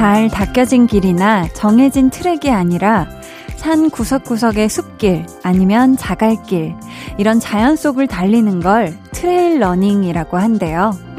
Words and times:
잘 0.00 0.28
닦여진 0.28 0.86
길이나 0.86 1.46
정해진 1.48 2.08
트랙이 2.08 2.50
아니라 2.50 3.06
산 3.56 3.90
구석구석의 3.90 4.70
숲길 4.70 5.26
아니면 5.42 5.98
자갈길 5.98 6.74
이런 7.18 7.38
자연 7.38 7.76
속을 7.76 8.06
달리는 8.06 8.60
걸 8.60 8.96
trail 9.12 9.60
running이라고 9.60 10.38
한대요. 10.38 11.09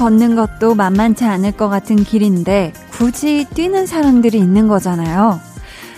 걷는 0.00 0.34
것도 0.34 0.74
만만치 0.74 1.24
않을 1.26 1.52
것 1.52 1.68
같은 1.68 1.96
길인데 1.96 2.72
굳이 2.90 3.46
뛰는 3.52 3.84
사람들이 3.84 4.38
있는 4.38 4.66
거잖아요. 4.66 5.38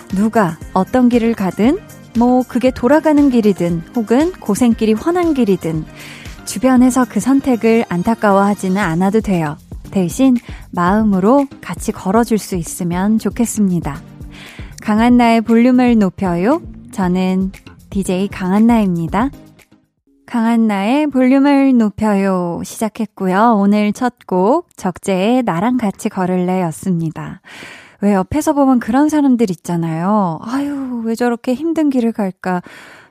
누가 0.08 0.58
어떤 0.72 1.08
길을 1.08 1.34
가든 1.34 1.78
뭐 2.18 2.42
그게 2.42 2.72
돌아가는 2.72 3.30
길이든 3.30 3.84
혹은 3.94 4.32
고생길이 4.32 4.94
훤한 4.94 5.34
길이든 5.34 5.84
주변에서 6.46 7.06
그 7.08 7.20
선택을 7.20 7.84
안타까워하지는 7.88 8.76
않아도 8.76 9.20
돼요. 9.20 9.56
대신 9.92 10.36
마음으로 10.72 11.46
같이 11.60 11.92
걸어줄 11.92 12.38
수 12.38 12.56
있으면 12.56 13.20
좋겠습니다. 13.20 14.02
강한나의 14.82 15.42
볼륨을 15.42 15.96
높여요. 15.96 16.60
저는 16.90 17.52
DJ 17.90 18.26
강한나입니다. 18.32 19.30
강한나의 20.32 21.08
볼륨을 21.08 21.76
높여요 21.76 22.62
시작했고요. 22.64 23.56
오늘 23.58 23.92
첫 23.92 24.14
곡 24.26 24.66
적재의 24.78 25.42
나랑 25.42 25.76
같이 25.76 26.08
걸을래 26.08 26.62
였습니다. 26.62 27.42
왜 28.00 28.14
옆에서 28.14 28.54
보면 28.54 28.80
그런 28.80 29.10
사람들 29.10 29.50
있잖아요. 29.50 30.38
아유, 30.42 31.02
왜 31.04 31.14
저렇게 31.14 31.52
힘든 31.52 31.90
길을 31.90 32.12
갈까? 32.12 32.62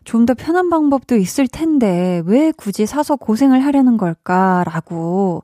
좀 0.03 0.25
더 0.25 0.33
편한 0.33 0.71
방법도 0.71 1.15
있을 1.15 1.47
텐데, 1.47 2.23
왜 2.25 2.51
굳이 2.57 2.87
사서 2.87 3.17
고생을 3.17 3.63
하려는 3.63 3.97
걸까라고 3.97 5.43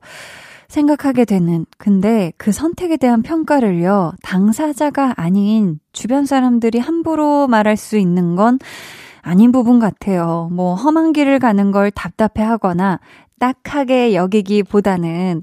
생각하게 0.66 1.26
되는. 1.26 1.64
근데 1.78 2.32
그 2.38 2.50
선택에 2.50 2.96
대한 2.96 3.22
평가를요, 3.22 4.14
당사자가 4.24 5.14
아닌 5.16 5.78
주변 5.92 6.26
사람들이 6.26 6.80
함부로 6.80 7.46
말할 7.46 7.76
수 7.76 7.98
있는 7.98 8.34
건 8.34 8.58
아닌 9.22 9.52
부분 9.52 9.78
같아요. 9.78 10.48
뭐 10.52 10.74
험한 10.74 11.12
길을 11.12 11.38
가는 11.38 11.70
걸 11.70 11.90
답답해 11.90 12.44
하거나 12.46 13.00
딱하게 13.38 14.14
여기기보다는 14.14 15.42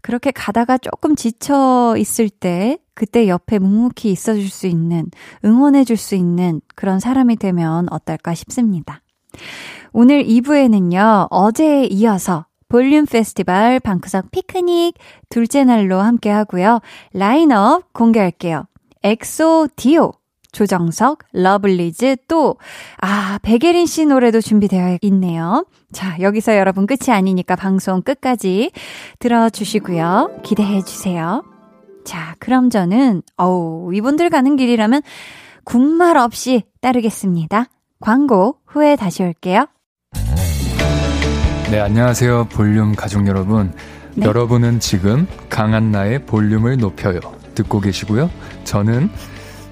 그렇게 0.00 0.30
가다가 0.30 0.78
조금 0.78 1.14
지쳐 1.14 1.94
있을 1.96 2.28
때 2.28 2.78
그때 2.94 3.28
옆에 3.28 3.58
묵묵히 3.58 4.10
있어 4.10 4.34
줄 4.34 4.48
수 4.48 4.66
있는, 4.66 5.10
응원해 5.44 5.84
줄 5.84 5.96
수 5.96 6.14
있는 6.14 6.60
그런 6.74 7.00
사람이 7.00 7.36
되면 7.36 7.86
어떨까 7.90 8.34
싶습니다. 8.34 9.00
오늘 9.92 10.24
2부에는요, 10.24 11.28
어제에 11.30 11.86
이어서 11.86 12.46
볼륨 12.68 13.06
페스티벌 13.06 13.80
방크석 13.80 14.30
피크닉 14.30 14.94
둘째 15.28 15.64
날로 15.64 16.00
함께 16.00 16.30
하고요. 16.30 16.80
라인업 17.12 17.92
공개할게요. 17.92 18.64
엑소 19.02 19.68
디오 19.76 20.12
조정석, 20.52 21.20
러블리즈 21.32 22.16
또, 22.28 22.56
아, 23.00 23.38
백예린 23.42 23.86
씨 23.86 24.06
노래도 24.06 24.40
준비되어 24.40 24.98
있네요. 25.02 25.66
자, 25.92 26.16
여기서 26.20 26.56
여러분 26.56 26.86
끝이 26.86 27.10
아니니까 27.10 27.56
방송 27.56 28.02
끝까지 28.02 28.70
들어주시고요. 29.18 30.40
기대해 30.44 30.82
주세요. 30.82 31.42
자, 32.04 32.36
그럼 32.38 32.70
저는, 32.70 33.22
어우, 33.36 33.94
이분들 33.94 34.30
가는 34.30 34.56
길이라면 34.56 35.02
군말 35.64 36.16
없이 36.16 36.64
따르겠습니다. 36.80 37.66
광고 38.00 38.56
후에 38.66 38.96
다시 38.96 39.22
올게요. 39.22 39.66
네, 41.70 41.80
안녕하세요. 41.80 42.48
볼륨 42.50 42.94
가족 42.94 43.26
여러분. 43.26 43.72
네. 44.14 44.26
여러분은 44.26 44.80
지금 44.80 45.26
강한나의 45.48 46.26
볼륨을 46.26 46.76
높여요. 46.76 47.20
듣고 47.54 47.80
계시고요. 47.80 48.28
저는 48.64 49.08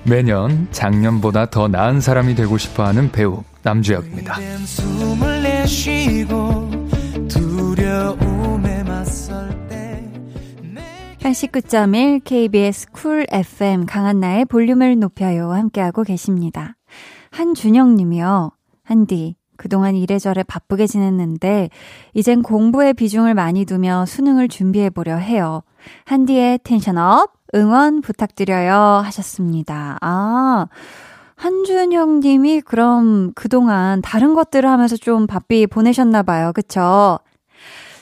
매년 0.05 0.69
작년보다 0.71 1.51
더 1.51 1.69
나은 1.69 2.01
사람이 2.01 2.35
되고 2.35 2.59
싶어 2.59 2.85
하는 2.85 3.13
배우 3.13 3.43
남주혁입니다. 3.63 4.37
89.1 11.21 12.25
KBS 12.25 12.91
쿨 12.93 13.27
FM 13.31 13.87
강한나의 13.87 14.47
볼륨을 14.47 14.99
높여요 14.99 15.53
함께하고 15.53 16.03
계십니다. 16.03 16.77
한준영 17.31 17.95
님이요. 17.97 18.53
한디 18.83 19.37
그동안 19.57 19.95
이래저래 19.95 20.43
바쁘게 20.43 20.87
지냈는데 20.87 21.69
이젠 22.15 22.43
공부에 22.43 22.95
비중을 22.95 23.35
많이 23.35 23.67
두며 23.67 24.07
수능을 24.07 24.49
준비해 24.49 24.89
보려 24.89 25.17
해요. 25.17 25.63
한디의 26.07 26.61
tension 26.65 26.97
up 26.97 27.33
응원 27.55 28.01
부탁드려요 28.01 28.73
하셨습니다. 29.05 29.99
아, 30.01 30.67
한준영 31.37 32.21
님이 32.21 32.61
그럼 32.61 33.33
그동안 33.35 34.03
다른 34.03 34.35
것들을 34.35 34.69
하면서 34.69 34.97
좀 34.97 35.27
바삐 35.27 35.67
보내셨나 35.67 36.23
봐요. 36.23 36.53
그쵸? 36.55 37.19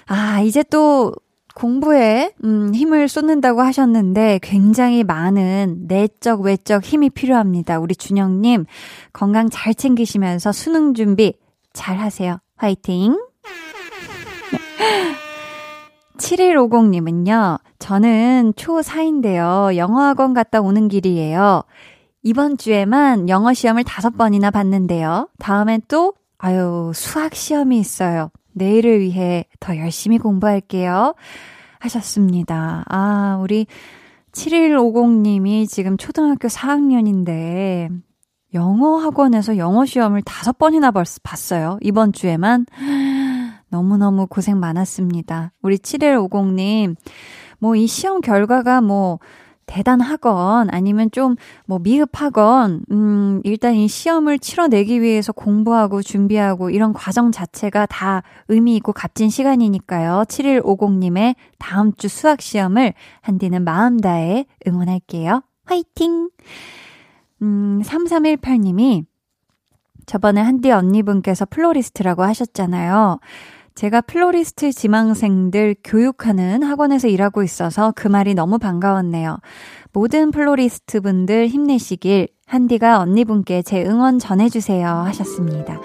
아, 0.06 0.40
이제 0.40 0.64
또 0.64 1.12
공부에 1.54 2.32
음, 2.44 2.72
힘을 2.74 3.08
쏟는다고 3.08 3.62
하셨는데 3.62 4.38
굉장히 4.42 5.02
많은 5.02 5.86
내적 5.88 6.40
외적 6.42 6.84
힘이 6.84 7.10
필요합니다. 7.10 7.80
우리 7.80 7.96
준영 7.96 8.40
님 8.40 8.64
건강 9.12 9.50
잘 9.50 9.74
챙기시면서 9.74 10.52
수능 10.52 10.94
준비 10.94 11.34
잘 11.72 11.98
하세요. 11.98 12.38
화이팅! 12.56 13.18
7150님은요, 16.18 17.60
저는 17.78 18.52
초4인데요. 18.56 19.76
영어학원 19.76 20.34
갔다 20.34 20.60
오는 20.60 20.88
길이에요. 20.88 21.62
이번 22.22 22.58
주에만 22.58 23.28
영어 23.28 23.54
시험을 23.54 23.84
다섯 23.84 24.16
번이나 24.16 24.50
봤는데요. 24.50 25.28
다음엔 25.38 25.82
또, 25.88 26.14
아유, 26.36 26.92
수학 26.94 27.34
시험이 27.34 27.78
있어요. 27.78 28.30
내일을 28.52 29.00
위해 29.00 29.46
더 29.60 29.76
열심히 29.76 30.18
공부할게요. 30.18 31.14
하셨습니다. 31.78 32.84
아, 32.88 33.38
우리 33.40 33.66
7150님이 34.32 35.68
지금 35.68 35.96
초등학교 35.96 36.48
4학년인데, 36.48 37.88
영어 38.54 38.96
학원에서 38.96 39.58
영어 39.58 39.84
시험을 39.84 40.22
다섯 40.22 40.58
번이나 40.58 40.90
봤어요. 41.22 41.78
이번 41.82 42.12
주에만. 42.12 42.66
너무너무 43.70 44.26
고생 44.26 44.58
많았습니다. 44.60 45.52
우리 45.62 45.76
7150님, 45.78 46.96
뭐 47.58 47.74
이 47.76 47.86
시험 47.86 48.20
결과가 48.20 48.80
뭐 48.80 49.18
대단하건 49.66 50.70
아니면 50.70 51.10
좀 51.10 51.36
뭐 51.66 51.78
미흡하건, 51.78 52.84
음, 52.90 53.40
일단 53.44 53.74
이 53.74 53.86
시험을 53.88 54.38
치러내기 54.38 55.02
위해서 55.02 55.32
공부하고 55.32 56.00
준비하고 56.00 56.70
이런 56.70 56.94
과정 56.94 57.30
자체가 57.30 57.84
다 57.86 58.22
의미 58.48 58.74
있고 58.76 58.92
값진 58.94 59.28
시간이니까요. 59.28 60.24
7150님의 60.28 61.34
다음 61.58 61.92
주 61.92 62.08
수학 62.08 62.40
시험을 62.40 62.94
한디는 63.20 63.64
마음 63.64 63.98
다해 64.00 64.46
응원할게요. 64.66 65.42
화이팅! 65.66 66.30
음, 67.42 67.82
3318님이 67.84 69.04
저번에 70.06 70.40
한디 70.40 70.70
언니분께서 70.70 71.44
플로리스트라고 71.44 72.22
하셨잖아요. 72.22 73.20
제가 73.78 74.00
플로리스트 74.00 74.72
지망생들 74.72 75.76
교육하는 75.84 76.64
학원에서 76.64 77.06
일하고 77.06 77.44
있어서 77.44 77.92
그 77.94 78.08
말이 78.08 78.34
너무 78.34 78.58
반가웠네요. 78.58 79.38
모든 79.92 80.32
플로리스트 80.32 81.00
분들 81.00 81.46
힘내시길 81.46 82.26
한디가 82.44 82.98
언니분께 82.98 83.62
제 83.62 83.84
응원 83.84 84.18
전해주세요 84.18 84.84
하셨습니다. 84.84 85.80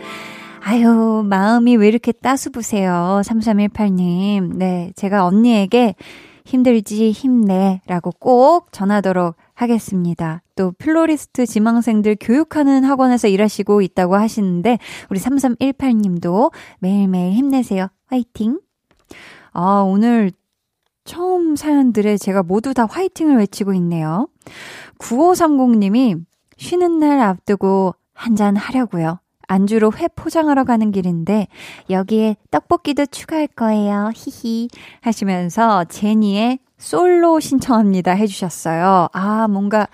아유, 0.62 1.24
마음이 1.24 1.76
왜 1.76 1.88
이렇게 1.88 2.12
따스우세요. 2.14 3.22
3318님. 3.24 4.56
네, 4.56 4.92
제가 4.96 5.28
언니에게 5.28 5.94
힘들지 6.46 7.12
힘내 7.12 7.82
라고 7.88 8.12
꼭 8.12 8.72
전하도록 8.72 9.36
하겠습니다. 9.54 10.42
또 10.56 10.72
플로리스트 10.78 11.46
지망생들 11.46 12.18
교육하는 12.20 12.84
학원에서 12.84 13.28
일하시고 13.28 13.82
있다고 13.82 14.16
하시는데 14.16 14.78
우리 15.10 15.20
3318님도 15.20 16.52
매일매일 16.80 17.34
힘내세요. 17.34 17.88
화이팅! 18.08 18.60
아, 19.52 19.82
오늘 19.82 20.32
처음 21.06 21.56
사연들에 21.56 22.18
제가 22.18 22.44
모두 22.44 22.74
다 22.74 22.86
화이팅을 22.90 23.38
외치고 23.38 23.74
있네요. 23.74 24.28
9530님이 25.00 26.24
쉬는 26.58 27.00
날 27.00 27.20
앞두고 27.20 27.96
한잔 28.14 28.56
하려고요. 28.56 29.20
안주로 29.48 29.92
회 29.98 30.08
포장하러 30.08 30.64
가는 30.64 30.92
길인데 30.92 31.48
여기에 31.90 32.38
떡볶이도 32.52 33.06
추가할 33.08 33.48
거예요. 33.48 34.12
히히 34.16 34.70
하시면서 35.02 35.86
제니의 35.86 36.60
솔로 36.78 37.40
신청합니다 37.40 38.12
해주셨어요. 38.12 39.10
아 39.14 39.48
뭔가 39.48 39.88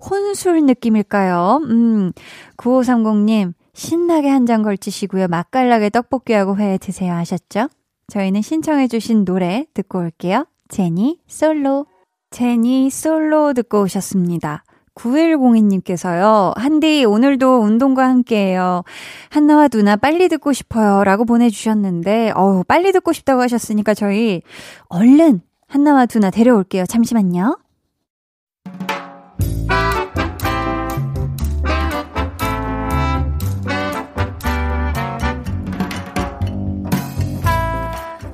혼술 0.00 0.64
느낌일까요? 0.64 1.60
음 1.64 2.12
9530님 2.56 3.54
신나게 3.74 4.28
한 4.28 4.46
잔 4.46 4.62
걸치시고요. 4.62 5.28
맛깔나게 5.28 5.90
떡볶이하고 5.90 6.56
회 6.58 6.76
드세요 6.78 7.14
하셨죠? 7.14 7.68
저희는 8.08 8.42
신청해주신 8.42 9.24
노래 9.24 9.66
듣고 9.74 10.00
올게요. 10.00 10.46
제니 10.68 11.18
솔로 11.26 11.86
제니 12.30 12.90
솔로 12.90 13.52
듣고 13.52 13.82
오셨습니다. 13.82 14.64
9102님께서요, 14.94 16.56
한디, 16.56 17.04
오늘도 17.04 17.60
운동과 17.60 18.06
함께해요. 18.08 18.84
한나와 19.30 19.68
누나 19.68 19.96
빨리 19.96 20.28
듣고 20.28 20.52
싶어요. 20.52 21.04
라고 21.04 21.24
보내주셨는데, 21.24 22.32
어우, 22.34 22.64
빨리 22.64 22.92
듣고 22.92 23.12
싶다고 23.12 23.42
하셨으니까 23.42 23.94
저희 23.94 24.42
얼른 24.88 25.40
한나와 25.68 26.06
누나 26.06 26.30
데려올게요. 26.30 26.84
잠시만요. 26.86 27.58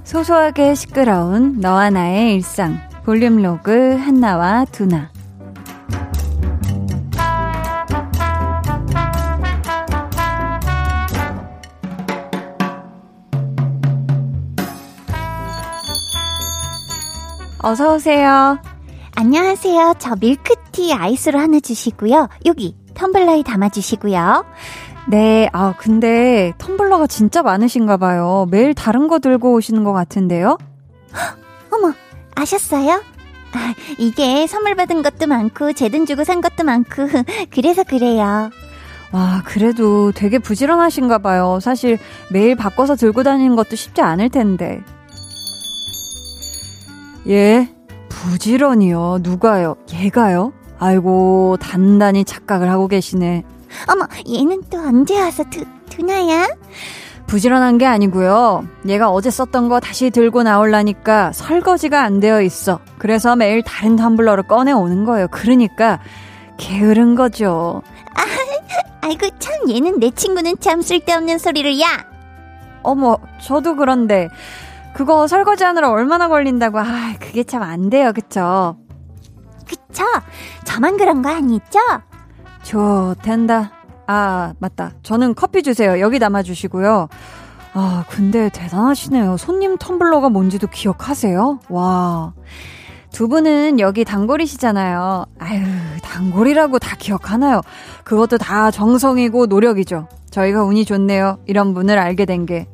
소소하게 0.02 0.74
시끄러운 0.74 1.60
너와 1.60 1.90
나의 1.90 2.34
일상. 2.34 2.78
볼륨 3.04 3.42
로그 3.42 3.94
한나와 3.94 4.64
두나. 4.64 5.10
어서 17.62 17.94
오세요. 17.94 18.58
안녕하세요. 19.16 19.94
저 19.98 20.14
밀크티 20.16 20.94
아이스로 20.94 21.38
하나 21.38 21.58
주시고요. 21.60 22.28
여기 22.46 22.76
텀블러에 22.94 23.44
담아주시고요. 23.44 24.44
네, 25.08 25.48
아, 25.52 25.74
근데 25.78 26.52
텀블러가 26.58 27.08
진짜 27.08 27.42
많으신가 27.42 27.96
봐요. 27.96 28.46
매일 28.50 28.74
다른 28.74 29.08
거 29.08 29.18
들고 29.18 29.54
오시는 29.54 29.82
것 29.82 29.92
같은데요? 29.92 30.58
어머, 31.72 31.94
아셨어요? 32.36 33.02
아, 33.54 33.74
이게 33.98 34.46
선물 34.46 34.74
받은 34.74 35.02
것도 35.02 35.26
많고, 35.26 35.72
제 35.72 35.88
돈 35.88 36.04
주고 36.06 36.24
산 36.24 36.40
것도 36.42 36.64
많고, 36.64 37.08
그래서 37.50 37.82
그래요. 37.82 38.50
와, 39.10 39.42
그래도 39.46 40.12
되게 40.12 40.38
부지런하신가 40.38 41.18
봐요. 41.18 41.58
사실 41.62 41.98
매일 42.30 42.54
바꿔서 42.54 42.94
들고 42.94 43.22
다니는 43.22 43.56
것도 43.56 43.74
쉽지 43.74 44.02
않을 44.02 44.28
텐데. 44.28 44.82
예, 47.26 47.68
부지런히요. 48.08 49.18
누가요? 49.22 49.76
얘가요? 49.92 50.52
아이고, 50.78 51.56
단단히 51.60 52.24
착각을 52.24 52.70
하고 52.70 52.88
계시네. 52.88 53.44
어머, 53.90 54.06
얘는 54.28 54.62
또 54.70 54.78
언제 54.78 55.20
와서 55.20 55.44
두, 55.50 55.64
두나야? 55.90 56.48
부지런한 57.26 57.76
게 57.76 57.84
아니고요. 57.84 58.66
얘가 58.86 59.10
어제 59.10 59.30
썼던 59.30 59.68
거 59.68 59.80
다시 59.80 60.08
들고 60.08 60.42
나올라니까 60.44 61.32
설거지가 61.32 62.02
안 62.02 62.20
되어 62.20 62.40
있어. 62.40 62.80
그래서 62.96 63.36
매일 63.36 63.62
다른 63.62 63.96
텀블러를 63.96 64.46
꺼내 64.46 64.72
오는 64.72 65.04
거예요. 65.04 65.28
그러니까 65.30 66.00
게으른 66.56 67.14
거죠. 67.16 67.82
아, 68.14 68.22
아이고 69.02 69.28
참 69.38 69.68
얘는 69.68 70.00
내 70.00 70.10
친구는 70.10 70.54
참 70.60 70.80
쓸데없는 70.80 71.36
소리를 71.36 71.78
야. 71.82 71.86
어머, 72.82 73.18
저도 73.42 73.76
그런데 73.76 74.28
그거 74.98 75.28
설거지하느라 75.28 75.90
얼마나 75.92 76.26
걸린다고. 76.26 76.80
아, 76.80 77.14
그게 77.20 77.44
참 77.44 77.62
안 77.62 77.88
돼요. 77.88 78.12
그쵸? 78.12 78.76
그쵸? 79.64 80.04
저만 80.64 80.96
그런 80.96 81.22
거 81.22 81.30
아니죠? 81.30 81.78
좋된다. 82.64 83.70
아, 84.08 84.54
맞다. 84.58 84.90
저는 85.04 85.36
커피 85.36 85.62
주세요. 85.62 86.00
여기 86.00 86.18
담아주시고요. 86.18 87.06
아, 87.74 88.04
근데 88.10 88.48
대단하시네요. 88.48 89.36
손님 89.36 89.76
텀블러가 89.76 90.32
뭔지도 90.32 90.66
기억하세요? 90.66 91.60
와. 91.68 92.32
두 93.12 93.28
분은 93.28 93.78
여기 93.78 94.04
단골이시잖아요. 94.04 95.26
아유, 95.38 95.62
단골이라고 96.02 96.80
다 96.80 96.96
기억하나요? 96.98 97.60
그것도 98.02 98.38
다 98.38 98.72
정성이고 98.72 99.46
노력이죠. 99.46 100.08
저희가 100.32 100.64
운이 100.64 100.84
좋네요. 100.84 101.38
이런 101.46 101.72
분을 101.72 101.98
알게 102.00 102.24
된 102.24 102.46
게. 102.46 102.66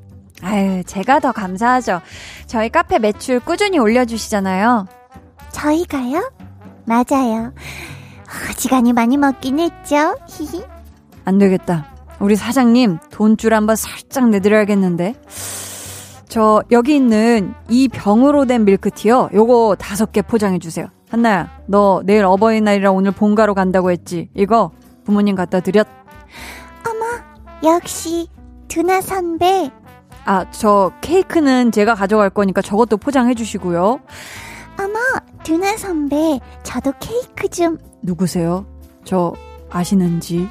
아유, 0.44 0.82
제가 0.85 1.20
더 1.20 1.32
감사하죠. 1.32 2.00
저희 2.46 2.69
카페 2.69 2.99
매출 2.99 3.41
꾸준히 3.41 3.79
올려주시잖아요. 3.79 4.87
저희가요? 5.52 6.31
맞아요. 6.85 7.52
어지간히 8.50 8.93
많이 8.93 9.17
먹긴 9.17 9.58
했죠. 9.58 10.17
히히. 10.29 10.62
안 11.25 11.38
되겠다. 11.38 11.94
우리 12.20 12.37
사장님 12.37 12.99
돈줄 13.11 13.55
한번 13.55 13.76
살짝 13.76 14.29
내드려야겠는데. 14.29 15.14
저 16.29 16.62
여기 16.73 16.96
있는 16.96 17.55
이 17.69 17.88
병으로 17.88 18.44
된 18.44 18.64
밀크티요. 18.64 19.31
요거 19.32 19.76
다섯 19.79 20.12
개 20.12 20.20
포장해 20.20 20.58
주세요. 20.58 20.88
한나야, 21.08 21.49
너 21.67 22.02
내일 22.05 22.25
어버이날이라 22.25 22.91
오늘 22.91 23.12
본가로 23.12 23.55
간다고 23.55 23.91
했지. 23.91 24.29
이거 24.35 24.73
부모님 25.05 25.37
갖다 25.37 25.61
드렸. 25.61 25.87
어머, 26.87 27.73
역시 27.75 28.26
두나 28.69 29.00
선배 29.00 29.70
아, 30.26 30.50
저 30.50 30.93
케이크는 31.00 31.71
제가 31.71 31.94
가져갈 31.94 32.31
거니까 32.31 32.62
저것도 32.62 32.97
포장해 32.97 33.35
주시고요. 33.35 34.00
어머, 34.79 34.99
두나 35.43 35.76
선배, 35.76 36.41
저도 36.62 36.93
케이크 36.99 37.49
좀. 37.49 37.79
누구세요? 38.03 38.67
저 39.05 39.35
아시는지? 39.71 40.49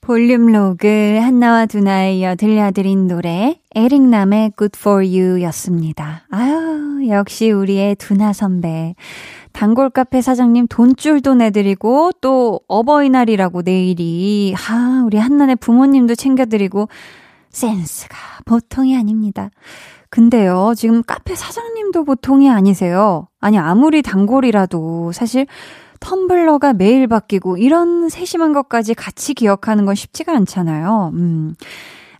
볼륨 0.00 0.46
로그 0.46 1.18
한나와 1.22 1.66
두나에 1.66 2.16
이어 2.16 2.34
들려드린 2.34 3.06
노래 3.06 3.60
에릭남의 3.74 4.52
Good 4.58 4.76
For 4.76 5.06
You 5.06 5.42
였습니다. 5.44 6.26
아유, 6.30 7.08
역시 7.08 7.50
우리의 7.50 7.94
두나 7.96 8.32
선배. 8.32 8.94
단골 9.52 9.90
카페 9.90 10.20
사장님 10.20 10.66
돈줄도 10.68 11.34
내드리고 11.34 12.12
또 12.20 12.60
어버이날이라고 12.68 13.62
내일이 13.62 14.54
하 14.56 15.02
우리 15.04 15.18
한나네 15.18 15.56
부모님도 15.56 16.14
챙겨드리고 16.14 16.88
센스가 17.50 18.16
보통이 18.44 18.96
아닙니다. 18.96 19.50
근데요 20.10 20.74
지금 20.76 21.02
카페 21.02 21.34
사장님도 21.34 22.04
보통이 22.04 22.50
아니세요. 22.50 23.28
아니 23.40 23.58
아무리 23.58 24.02
단골이라도 24.02 25.12
사실 25.12 25.46
텀블러가 26.00 26.74
매일 26.74 27.06
바뀌고 27.06 27.56
이런 27.56 28.08
세심한 28.08 28.52
것까지 28.52 28.94
같이 28.94 29.34
기억하는 29.34 29.86
건 29.86 29.94
쉽지가 29.94 30.32
않잖아요. 30.32 31.12
음. 31.14 31.54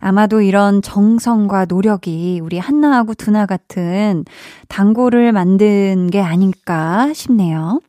아마도 0.03 0.41
이런 0.41 0.81
정성과 0.81 1.65
노력이 1.69 2.41
우리 2.43 2.59
한나하고 2.59 3.13
두나 3.13 3.45
같은 3.45 4.25
단골을 4.67 5.31
만든 5.31 6.09
게 6.11 6.19
아닐까 6.19 7.13
싶네요. 7.13 7.79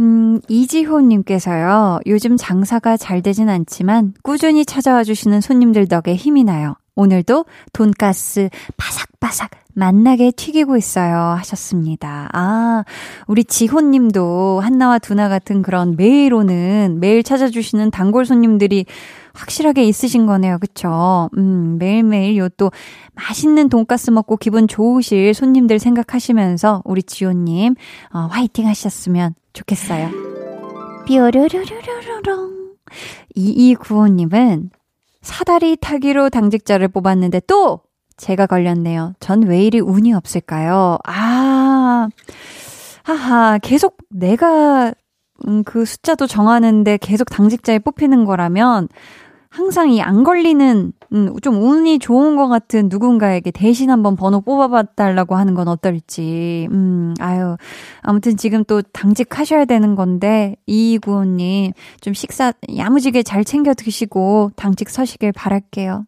음, 0.00 0.40
이지호님께서요, 0.48 2.00
요즘 2.06 2.38
장사가 2.38 2.96
잘 2.96 3.20
되진 3.20 3.50
않지만 3.50 4.14
꾸준히 4.22 4.64
찾아와 4.64 5.04
주시는 5.04 5.42
손님들 5.42 5.88
덕에 5.88 6.14
힘이 6.14 6.42
나요. 6.42 6.74
오늘도 6.94 7.44
돈가스 7.74 8.48
바삭바삭 8.78 9.50
맛나게 9.74 10.30
튀기고 10.30 10.76
있어요. 10.76 11.16
하셨습니다. 11.38 12.28
아, 12.32 12.84
우리 13.26 13.44
지호 13.44 13.80
님도 13.80 14.60
한나와 14.60 14.98
두나 14.98 15.28
같은 15.28 15.62
그런 15.62 15.96
매일 15.96 16.34
오는, 16.34 16.98
매일 17.00 17.22
찾아주시는 17.22 17.90
단골 17.90 18.24
손님들이 18.24 18.86
확실하게 19.34 19.84
있으신 19.84 20.26
거네요. 20.26 20.58
그쵸? 20.58 21.30
음, 21.36 21.78
매일매일 21.78 22.36
요 22.36 22.48
또 22.56 22.70
맛있는 23.14 23.68
돈가스 23.68 24.10
먹고 24.10 24.36
기분 24.36 24.68
좋으실 24.68 25.34
손님들 25.34 25.78
생각하시면서 25.78 26.82
우리 26.84 27.02
지호 27.02 27.32
님, 27.32 27.74
어, 28.12 28.28
화이팅 28.30 28.66
하셨으면 28.66 29.34
좋겠어요. 29.52 30.10
뾰로로로로롱. 31.06 32.52
2295님은 33.36 34.70
사다리 35.22 35.76
타기로 35.76 36.30
당직자를 36.30 36.88
뽑았는데 36.88 37.42
또 37.46 37.80
제가 38.16 38.46
걸렸네요. 38.46 39.14
전 39.20 39.42
왜 39.44 39.64
이리 39.64 39.80
운이 39.80 40.12
없을까요? 40.12 40.98
아, 41.04 42.08
하하, 43.04 43.58
계속 43.58 43.96
내가 44.10 44.92
음, 45.48 45.64
그 45.64 45.84
숫자도 45.84 46.26
정하는데 46.26 46.98
계속 46.98 47.24
당직자에 47.30 47.80
뽑히는 47.80 48.24
거라면 48.24 48.88
항상 49.50 49.90
이 49.90 50.00
안 50.00 50.22
걸리는 50.24 50.92
음, 51.12 51.36
좀 51.42 51.62
운이 51.62 51.98
좋은 51.98 52.36
것 52.36 52.48
같은 52.48 52.88
누군가에게 52.88 53.50
대신 53.50 53.90
한번 53.90 54.16
번호 54.16 54.40
뽑아봐달라고 54.40 55.34
하는 55.36 55.52
건 55.54 55.68
어떨지. 55.68 56.68
음, 56.70 57.12
아유. 57.20 57.56
아무튼 58.00 58.36
지금 58.38 58.64
또 58.64 58.80
당직하셔야 58.80 59.66
되는 59.66 59.94
건데, 59.94 60.56
이구호님, 60.66 61.72
좀 62.00 62.14
식사 62.14 62.52
야무지게 62.74 63.22
잘 63.24 63.44
챙겨 63.44 63.74
드시고 63.74 64.52
당직 64.56 64.88
서시길 64.88 65.32
바랄게요. 65.32 66.06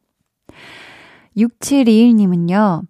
6721님은요, 1.36 2.82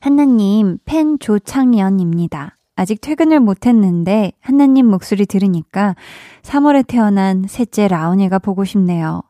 한나님, 0.00 0.78
팬 0.84 1.18
조창연입니다. 1.18 2.56
아직 2.76 3.00
퇴근을 3.00 3.40
못했는데 3.40 4.32
한나님 4.40 4.86
목소리 4.86 5.24
들으니까 5.24 5.96
3월에 6.42 6.86
태어난 6.86 7.44
셋째 7.48 7.88
라온이가 7.88 8.38
보고 8.38 8.64
싶네요. 8.64 9.22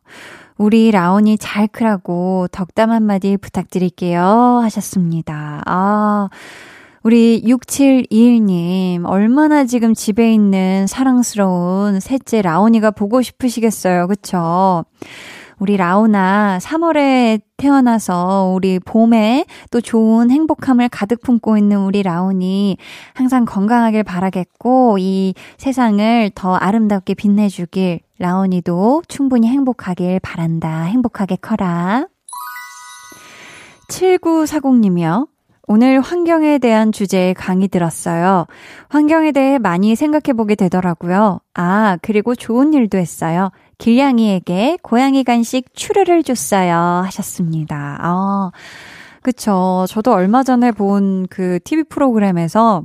우리 0.59 0.91
라온이 0.91 1.39
잘 1.39 1.69
크라고 1.69 2.49
덕담 2.51 2.91
한마디 2.91 3.37
부탁드릴게요. 3.37 4.21
하셨습니다. 4.63 5.63
아, 5.67 6.29
우리 7.03 7.41
6721님, 7.45 9.05
얼마나 9.05 9.65
지금 9.65 9.95
집에 9.95 10.33
있는 10.33 10.89
사랑스러운 10.89 12.01
셋째 12.01 12.43
라온이가 12.43 12.91
보고 12.91 13.23
싶으시겠어요. 13.23 14.09
그쵸? 14.09 14.85
우리 15.59 15.77
라오나 15.77 16.59
3월에 16.61 17.41
태어나서 17.57 18.53
우리 18.55 18.79
봄에 18.79 19.47
또 19.71 19.81
좋은 19.81 20.31
행복함을 20.31 20.91
가득 20.91 21.23
품고 21.23 21.57
있는 21.57 21.79
우리 21.79 22.03
라온이 22.03 22.77
항상 23.15 23.47
건강하길 23.47 24.03
바라겠고 24.03 24.99
이 24.99 25.35
세상을 25.57 26.31
더 26.35 26.55
아름답게 26.57 27.15
빛내주길 27.15 28.01
라온이도 28.19 29.03
충분히 29.09 29.49
행복하길 29.49 30.21
바란다. 30.21 30.83
행복하게 30.83 31.37
커라. 31.37 32.07
7940님이요. 33.89 35.36
오늘 35.69 36.01
환경에 36.01 36.59
대한 36.59 36.93
주제의 36.93 37.35
강의 37.35 37.67
들었어요. 37.69 38.47
환경에 38.89 39.33
대해 39.33 39.59
많이 39.59 39.97
생각해보게 39.97 40.55
되더라고요. 40.55 41.41
아, 41.55 41.99
그리고 42.03 42.35
좋은 42.37 42.73
일도 42.73 42.99
했어요. 42.99 43.51
길냥이에게 43.79 44.79
고양이 44.83 45.25
간식 45.25 45.75
추르를 45.75 46.23
줬어요. 46.23 47.03
하셨습니다. 47.07 47.99
아, 48.01 48.51
그쵸. 49.23 49.87
저도 49.89 50.13
얼마 50.13 50.45
전에 50.45 50.71
본 50.71 51.27
그 51.31 51.59
TV 51.65 51.85
프로그램에서 51.85 52.85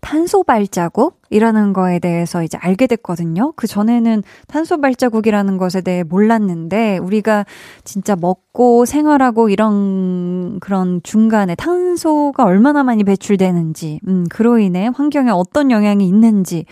탄소 0.00 0.42
발자국이라는 0.42 1.72
거에 1.72 1.98
대해서 1.98 2.42
이제 2.42 2.58
알게 2.60 2.86
됐거든요. 2.86 3.52
그 3.56 3.66
전에는 3.66 4.22
탄소 4.46 4.80
발자국이라는 4.80 5.58
것에 5.58 5.80
대해 5.80 6.02
몰랐는데 6.02 6.98
우리가 6.98 7.44
진짜 7.84 8.16
먹고 8.16 8.86
생활하고 8.86 9.48
이런 9.48 10.58
그런 10.60 11.00
중간에 11.02 11.54
탄소가 11.54 12.44
얼마나 12.44 12.82
많이 12.82 13.04
배출되는지, 13.04 14.00
음, 14.08 14.26
그로 14.30 14.58
인해 14.58 14.90
환경에 14.94 15.30
어떤 15.30 15.70
영향이 15.70 16.06
있는지, 16.06 16.64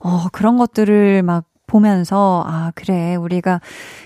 어, 0.00 0.28
그런 0.32 0.56
것들을 0.56 1.22
막 1.22 1.44
보면서, 1.66 2.42
아, 2.46 2.72
그래, 2.74 3.14
우리가 3.14 3.60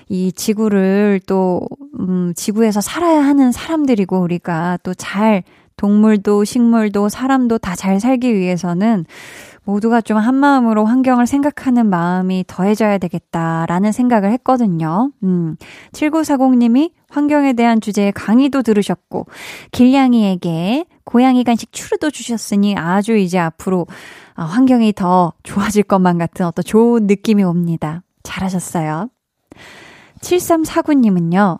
이 0.09 0.33
지구를 0.33 1.21
또, 1.26 1.61
음, 2.00 2.33
지구에서 2.35 2.81
살아야 2.81 3.25
하는 3.25 3.52
사람들이고, 3.52 4.19
우리가 4.21 4.79
또 4.83 4.93
잘, 4.95 5.45
동물도 5.76 6.45
식물도 6.45 7.09
사람도 7.09 7.59
다 7.59 7.73
잘 7.83 7.99
살기 7.99 8.35
위해서는 8.35 9.07
모두가 9.64 10.00
좀 10.00 10.17
한마음으로 10.17 10.85
환경을 10.85 11.26
생각하는 11.26 11.88
마음이 11.88 12.45
더해져야 12.47 12.99
되겠다라는 12.99 13.93
생각을 13.93 14.31
했거든요. 14.33 15.11
음, 15.23 15.57
7940님이 15.93 16.93
환경에 17.09 17.52
대한 17.52 17.81
주제의 17.81 18.12
강의도 18.12 18.62
들으셨고, 18.62 19.26
길냥이에게 19.71 20.87
고양이 21.05 21.45
간식 21.45 21.73
추르도 21.73 22.11
주셨으니 22.11 22.76
아주 22.76 23.17
이제 23.17 23.38
앞으로 23.38 23.87
아, 24.35 24.45
환경이 24.45 24.93
더 24.95 25.33
좋아질 25.43 25.85
것만 25.85 26.19
같은 26.19 26.47
어떤 26.47 26.64
좋은 26.64 27.07
느낌이 27.07 27.43
옵니다. 27.43 28.02
잘하셨어요. 28.23 29.09
7349님은요, 30.21 31.59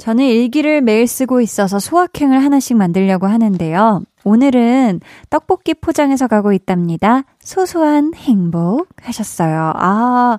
저는 0.00 0.24
일기를 0.24 0.80
매일 0.80 1.06
쓰고 1.06 1.42
있어서 1.42 1.78
소확행을 1.78 2.42
하나씩 2.42 2.74
만들려고 2.74 3.26
하는데요. 3.26 4.00
오늘은 4.24 5.00
떡볶이 5.28 5.74
포장해서 5.74 6.26
가고 6.26 6.54
있답니다. 6.54 7.24
소소한 7.38 8.14
행복 8.14 8.88
하셨어요. 9.02 9.72
아, 9.76 10.38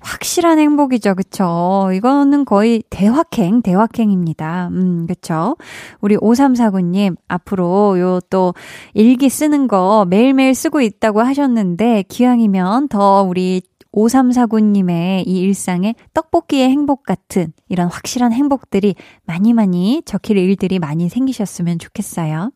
확실한 0.00 0.58
행복이죠. 0.58 1.14
그쵸? 1.14 1.88
이거는 1.94 2.44
거의 2.44 2.82
대확행, 2.90 3.62
대확행입니다. 3.62 4.68
음, 4.72 5.06
그쵸? 5.06 5.56
우리 6.02 6.18
5349님, 6.18 7.16
앞으로 7.28 7.98
요 7.98 8.20
또 8.28 8.52
일기 8.92 9.30
쓰는 9.30 9.68
거 9.68 10.06
매일매일 10.06 10.54
쓰고 10.54 10.82
있다고 10.82 11.22
하셨는데, 11.22 12.04
기왕이면 12.08 12.88
더 12.88 13.22
우리 13.22 13.62
5349님의 13.92 15.24
이 15.26 15.40
일상에 15.40 15.94
떡볶이의 16.14 16.68
행복 16.68 17.02
같은 17.04 17.52
이런 17.68 17.88
확실한 17.88 18.32
행복들이 18.32 18.94
많이 19.24 19.52
많이 19.52 20.02
적힐 20.04 20.36
일들이 20.36 20.78
많이 20.78 21.08
생기셨으면 21.08 21.78
좋겠어요. 21.78 22.52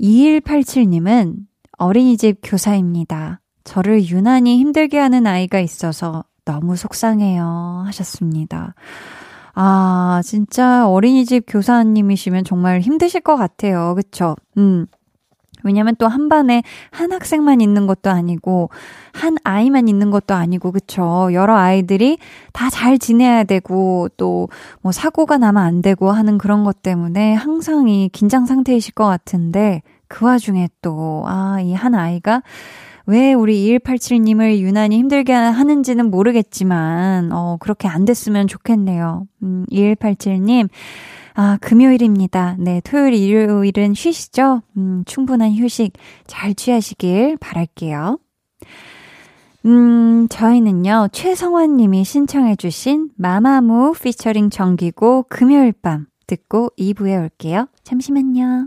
2187님은 0.00 1.36
어린이집 1.78 2.38
교사입니다. 2.42 3.40
저를 3.64 4.04
유난히 4.04 4.58
힘들게 4.58 4.98
하는 4.98 5.26
아이가 5.26 5.60
있어서 5.60 6.24
너무 6.44 6.76
속상해요. 6.76 7.84
하셨습니다. 7.86 8.74
아, 9.54 10.20
진짜 10.24 10.88
어린이집 10.88 11.44
교사님이시면 11.46 12.44
정말 12.44 12.80
힘드실 12.80 13.20
것 13.20 13.36
같아요. 13.36 13.94
그쵸? 13.96 14.36
음. 14.56 14.86
왜냐면 15.64 15.94
또 15.98 16.06
한 16.08 16.28
반에 16.28 16.62
한 16.90 17.12
학생만 17.12 17.60
있는 17.60 17.86
것도 17.86 18.10
아니고, 18.10 18.70
한 19.12 19.36
아이만 19.44 19.88
있는 19.88 20.10
것도 20.10 20.34
아니고, 20.34 20.72
그쵸. 20.72 21.28
여러 21.32 21.56
아이들이 21.56 22.18
다 22.52 22.68
잘 22.70 22.98
지내야 22.98 23.44
되고, 23.44 24.08
또 24.16 24.48
뭐 24.82 24.92
사고가 24.92 25.38
나면 25.38 25.62
안 25.62 25.82
되고 25.82 26.10
하는 26.10 26.38
그런 26.38 26.64
것 26.64 26.82
때문에 26.82 27.34
항상 27.34 27.88
이 27.88 28.08
긴장 28.12 28.46
상태이실 28.46 28.94
것 28.94 29.04
같은데, 29.06 29.82
그 30.08 30.24
와중에 30.26 30.68
또, 30.82 31.24
아, 31.26 31.58
이 31.60 31.72
한 31.74 31.94
아이가 31.94 32.42
왜 33.06 33.32
우리 33.32 33.78
2187님을 33.78 34.58
유난히 34.58 34.98
힘들게 34.98 35.32
하는지는 35.32 36.10
모르겠지만, 36.10 37.30
어, 37.32 37.56
그렇게 37.60 37.88
안 37.88 38.04
됐으면 38.04 38.46
좋겠네요. 38.48 39.26
음, 39.42 39.64
2187님, 39.70 40.68
아, 41.40 41.56
금요일입니다. 41.60 42.56
네, 42.58 42.80
토요일, 42.80 43.14
일요일은 43.14 43.94
쉬시죠? 43.94 44.62
음, 44.76 45.04
충분한 45.06 45.52
휴식 45.52 45.92
잘 46.26 46.52
취하시길 46.52 47.36
바랄게요. 47.36 48.18
음, 49.64 50.26
저희는요, 50.28 51.10
최성환 51.12 51.76
님이 51.76 52.02
신청해주신 52.02 53.10
마마무 53.14 53.92
피처링 53.92 54.50
정기고 54.50 55.26
금요일 55.28 55.72
밤 55.80 56.06
듣고 56.26 56.72
2부에 56.76 57.22
올게요. 57.22 57.68
잠시만요. 57.84 58.66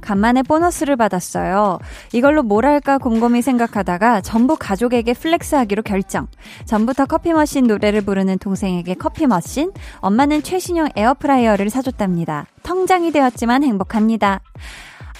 간만에 0.00 0.42
보너스를 0.42 0.96
받았어요. 0.96 1.78
이걸로 2.12 2.42
뭘 2.42 2.66
할까 2.66 2.98
곰곰이 2.98 3.42
생각하다가 3.42 4.20
전부 4.20 4.56
가족에게 4.56 5.14
flex 5.14 5.54
하기로 5.54 5.82
결정. 5.82 6.26
전부터 6.64 7.06
커피 7.06 7.32
머신 7.32 7.66
노래를 7.66 8.02
부르는 8.02 8.38
동생에게 8.38 8.94
커피 8.94 9.26
머신, 9.26 9.72
엄마는 10.00 10.42
최신형 10.42 10.90
에어프라이어를 10.96 11.70
사줬답니다. 11.70 12.46
텅장이 12.62 13.12
되었지만 13.12 13.64
행복합니다. 13.64 14.40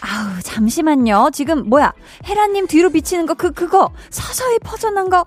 아우, 0.01 0.41
잠시만요. 0.43 1.31
지금, 1.33 1.69
뭐야. 1.69 1.93
혜란님 2.27 2.67
뒤로 2.67 2.91
비치는 2.91 3.27
거, 3.27 3.35
그, 3.35 3.53
그거. 3.53 3.91
서서히 4.09 4.59
퍼져난 4.61 5.11
거, 5.11 5.25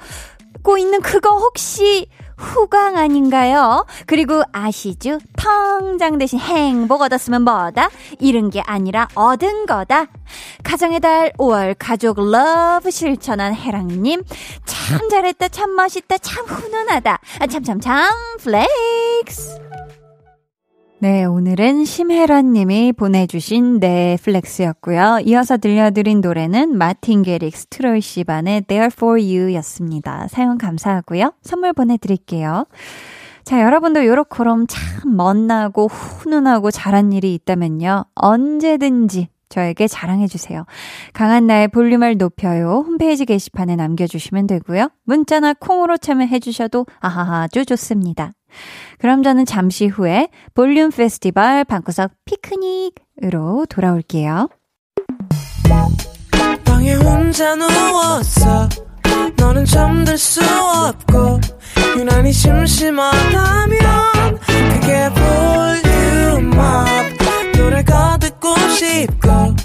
고 0.63 0.77
있는 0.77 1.01
그거 1.01 1.37
혹시, 1.37 2.07
후광 2.37 2.97
아닌가요? 2.97 3.85
그리고 4.05 4.41
아시죠? 4.51 5.19
통장 5.37 6.17
대신 6.17 6.39
행복 6.39 7.01
얻었으면 7.01 7.43
뭐다? 7.43 7.89
잃은 8.19 8.49
게 8.49 8.61
아니라 8.61 9.07
얻은 9.15 9.65
거다. 9.65 10.07
가정의 10.63 10.99
달 10.99 11.31
5월 11.37 11.75
가족 11.77 12.19
love 12.19 12.91
실천한 12.91 13.53
혜란님. 13.53 14.23
참 14.65 15.09
잘했다, 15.09 15.47
참 15.49 15.75
멋있다, 15.75 16.17
참 16.17 16.45
훈훈하다. 16.45 17.19
아, 17.39 17.47
참, 17.47 17.63
참, 17.63 17.79
참, 17.79 18.09
flex. 18.39 19.82
네, 21.03 21.25
오늘은 21.25 21.83
심혜란 21.83 22.53
님이 22.53 22.93
보내주신 22.93 23.79
내 23.81 24.06
flex였고요. 24.06 25.19
이어서 25.25 25.57
들려드린 25.57 26.21
노래는 26.21 26.77
마틴 26.77 27.23
게릭스 27.23 27.65
트로이 27.65 27.99
씨반의 27.99 28.61
There 28.61 28.87
For 28.89 29.21
You 29.21 29.53
였습니다. 29.55 30.29
사연 30.29 30.57
감사하고요. 30.57 31.33
선물 31.41 31.73
보내드릴게요. 31.73 32.67
자, 33.43 33.61
여러분도 33.61 34.05
요렇게럼 34.05 34.67
참 34.67 35.17
멋나고 35.17 35.89
훈훈하고 35.89 36.71
잘한 36.71 37.11
일이 37.11 37.33
있다면요. 37.33 38.05
언제든지 38.15 39.27
저에게 39.49 39.89
자랑해주세요. 39.89 40.65
강한 41.11 41.47
나의 41.47 41.67
볼륨을 41.67 42.15
높여요. 42.15 42.81
홈페이지 42.87 43.25
게시판에 43.25 43.75
남겨주시면 43.75 44.47
되고요. 44.47 44.87
문자나 45.03 45.55
콩으로 45.55 45.97
참여해주셔도 45.97 46.85
아주 47.01 47.65
좋습니다. 47.65 48.31
그럼 48.99 49.23
저는 49.23 49.45
잠시 49.45 49.87
후에 49.87 50.29
볼륨 50.53 50.91
페스티벌 50.91 51.63
방구석 51.65 52.11
피크닉으로 52.25 53.65
돌아올게요. 53.69 54.49
방에 56.65 56.93
혼자 56.95 57.55
누웠어. 57.55 58.69
너는 59.37 59.65
잠들 59.65 60.17
수 60.17 60.41
없고 60.43 61.39
유난히 61.97 62.31
심심하다면 62.31 64.39
그게 64.39 65.09
볼륨업 66.41 66.87
노래가 67.57 68.17
듣고 68.17 68.55
싶고 68.69 69.55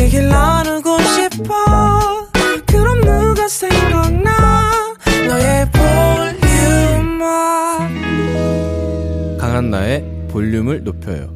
얘기를 0.00 0.28
나누고 0.28 0.98
싶어 1.02 2.28
그럼 2.66 3.00
누가 3.00 3.48
생각나 3.48 4.30
너의 5.28 5.70
강한나의 9.64 10.28
볼륨을 10.30 10.84
높여요. 10.84 11.32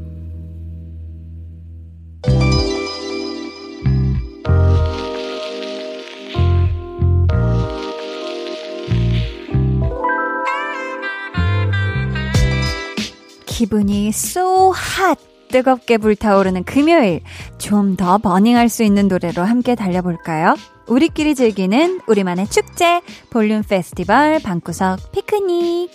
기분이 13.47 14.09
so 14.09 14.73
hot 14.75 15.21
뜨겁게 15.51 15.97
불타오르는 15.97 16.65
금요일 16.65 17.21
좀 17.57 17.97
더 17.97 18.19
버닝할 18.19 18.69
수 18.69 18.83
있는 18.83 19.09
노래로 19.09 19.43
함께 19.43 19.75
달려볼까요? 19.75 20.55
우리끼리 20.87 21.35
즐기는 21.35 22.01
우리만의 22.07 22.49
축제 22.49 23.01
볼륨 23.31 23.63
페스티벌 23.63 24.41
방구석 24.41 25.13
피크닉 25.13 25.91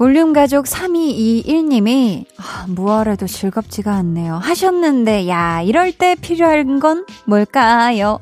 볼륨 0.00 0.32
가족 0.32 0.64
3221님이 0.64 2.24
아, 2.38 2.64
무얼해도 2.68 3.26
즐겁지가 3.26 3.92
않네요. 3.96 4.36
하셨는데 4.36 5.28
야 5.28 5.60
이럴 5.60 5.92
때 5.92 6.14
필요한 6.14 6.80
건 6.80 7.04
뭘까요? 7.26 8.18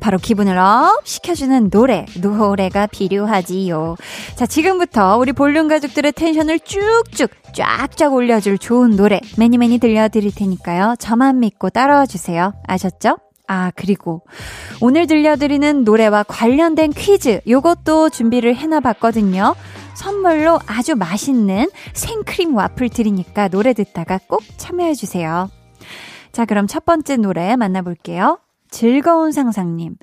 바로 0.00 0.16
기분을 0.16 0.56
up 0.56 1.06
시켜주는 1.06 1.68
노래, 1.68 2.06
노래가 2.22 2.86
필요하지요. 2.86 3.96
자, 4.34 4.46
지금부터 4.46 5.18
우리 5.18 5.32
볼륨 5.34 5.68
가족들의 5.68 6.10
tension을 6.12 6.60
쭉쭉 6.60 7.30
쫙쫙 7.54 8.14
올려줄 8.14 8.56
좋은 8.56 8.96
노래 8.96 9.20
many 9.36 9.58
many 9.58 9.76
들려드릴 9.76 10.34
테니까요. 10.34 10.94
저만 10.98 11.40
믿고 11.40 11.68
따라와 11.68 12.06
주세요. 12.06 12.54
아셨죠? 12.66 13.18
아, 13.52 13.72
그리고 13.74 14.22
오늘 14.80 15.08
들려드리는 15.08 15.82
노래와 15.82 16.22
관련된 16.22 16.92
퀴즈 16.92 17.40
요것도 17.48 18.10
준비를 18.10 18.54
해놔 18.54 18.78
봤거든요. 18.78 19.56
선물로 19.96 20.60
아주 20.68 20.94
맛있는 20.94 21.68
생크림 21.92 22.54
와플 22.54 22.90
드리니까 22.90 23.48
노래 23.48 23.72
듣다가 23.72 24.20
꼭 24.28 24.44
참여해주세요. 24.56 25.50
자, 26.30 26.44
그럼 26.44 26.68
첫 26.68 26.84
번째 26.84 27.16
노래 27.16 27.56
만나볼게요. 27.56 28.38
즐거운 28.70 29.32
상상님. 29.32 29.96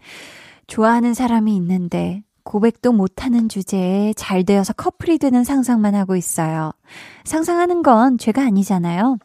좋아하는 0.67 1.13
사람이 1.13 1.55
있는데 1.55 2.23
고백도 2.43 2.91
못하는 2.91 3.47
주제에 3.47 4.11
잘 4.17 4.43
되어서 4.43 4.73
커플이 4.73 5.19
되는 5.19 5.45
상상만 5.45 5.95
하고 5.95 6.17
있어요. 6.17 6.73
상상하는 7.23 7.81
건 7.81 8.17
죄가 8.17 8.41
아니잖아요. 8.43 9.19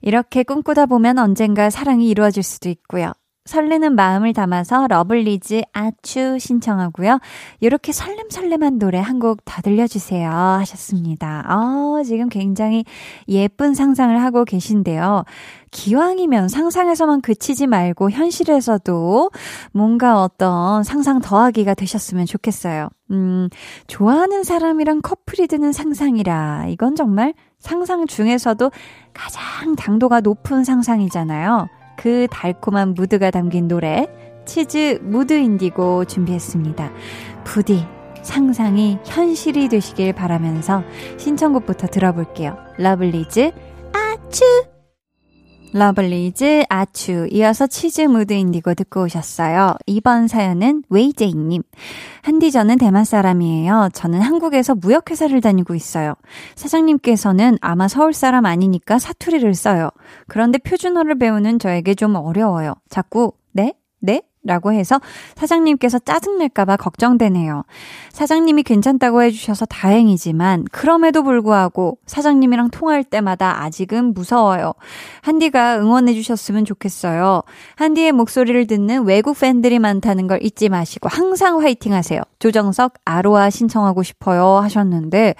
이렇게 0.00 0.42
꿈꾸다 0.42 0.86
보면 0.86 1.18
언젠가 1.18 1.70
사랑이 1.70 2.08
이루어질 2.08 2.42
수도 2.42 2.68
있고요. 2.68 3.12
설레는 3.48 3.94
마음을 3.94 4.32
담아서 4.32 4.86
러블리즈 4.88 5.62
아추 5.72 6.38
신청하고요. 6.38 7.18
이렇게 7.60 7.92
설렘설렘한 7.92 8.78
노래 8.78 8.98
한 8.98 9.18
곡 9.18 9.38
더 9.44 9.62
들려주세요 9.62 10.30
하셨습니다. 10.30 11.44
어, 11.48 12.02
지금 12.04 12.28
굉장히 12.28 12.84
예쁜 13.28 13.74
상상을 13.74 14.20
하고 14.22 14.44
계신데요. 14.44 15.24
기왕이면 15.70 16.48
상상에서만 16.48 17.20
그치지 17.20 17.66
말고 17.66 18.10
현실에서도 18.10 19.30
뭔가 19.72 20.22
어떤 20.22 20.82
상상 20.84 21.20
더하기가 21.20 21.74
되셨으면 21.74 22.26
좋겠어요. 22.26 22.88
음, 23.10 23.48
좋아하는 23.86 24.44
사람이랑 24.44 25.00
커플이 25.02 25.46
되는 25.46 25.72
상상이라 25.72 26.66
이건 26.68 26.94
정말 26.94 27.34
상상 27.58 28.06
중에서도 28.06 28.70
가장 29.12 29.74
당도가 29.76 30.20
높은 30.20 30.64
상상이잖아요. 30.64 31.68
그 31.98 32.28
달콤한 32.30 32.94
무드가 32.94 33.30
담긴 33.30 33.68
노래 33.68 34.06
치즈 34.46 35.00
무드 35.02 35.34
인디고 35.34 36.06
준비했습니다. 36.06 36.90
부디 37.44 37.84
상상이 38.22 38.98
현실이 39.04 39.68
되시길 39.68 40.12
바라면서 40.14 40.82
신청곡부터 41.18 41.88
들어볼게요. 41.88 42.56
러블리즈 42.78 43.50
아츄 43.92 44.77
러블리즈 45.72 46.64
아추 46.68 47.28
이어서 47.30 47.66
치즈 47.66 48.02
Mood 48.02 48.32
Indigo 48.32 48.74
듣고 48.74 49.02
오셨어요. 49.04 49.74
이번 49.86 50.26
사연은 50.26 50.82
웨이제이님. 50.88 51.62
한디 52.22 52.50
저는 52.50 52.78
대만 52.78 53.04
사람이에요. 53.04 53.90
저는 53.92 54.20
한국에서 54.20 54.74
무역회사를 54.74 55.40
다니고 55.40 55.74
있어요. 55.74 56.14
사장님께서는 56.56 57.58
아마 57.60 57.86
서울 57.86 58.12
사람 58.12 58.46
아니니까 58.46 58.98
사투리를 58.98 59.54
써요. 59.54 59.90
그런데 60.26 60.58
표준어를 60.58 61.18
배우는 61.18 61.58
저에게 61.58 61.94
좀 61.94 62.14
어려워요. 62.14 62.74
자꾸 62.88 63.32
네? 63.52 63.74
네? 64.00 64.22
라고 64.44 64.72
해서 64.72 65.00
사장님께서 65.34 65.98
짜증낼까봐 65.98 66.76
걱정되네요. 66.76 67.64
사장님이 68.12 68.62
괜찮다고 68.62 69.22
해주셔서 69.22 69.66
다행이지만, 69.66 70.64
그럼에도 70.72 71.22
불구하고 71.22 71.98
사장님이랑 72.06 72.70
통화할 72.70 73.04
때마다 73.04 73.62
아직은 73.62 74.14
무서워요. 74.14 74.72
한디가 75.22 75.78
응원해주셨으면 75.80 76.64
좋겠어요. 76.64 77.42
한디의 77.76 78.12
목소리를 78.12 78.66
듣는 78.66 79.04
외국 79.04 79.38
팬들이 79.38 79.78
많다는 79.78 80.26
걸 80.26 80.42
잊지 80.42 80.68
마시고 80.68 81.08
항상 81.08 81.60
화이팅 81.60 81.92
하세요. 81.92 82.20
조정석 82.38 82.94
아로아 83.04 83.50
신청하고 83.50 84.02
싶어요 84.02 84.58
하셨는데, 84.62 85.34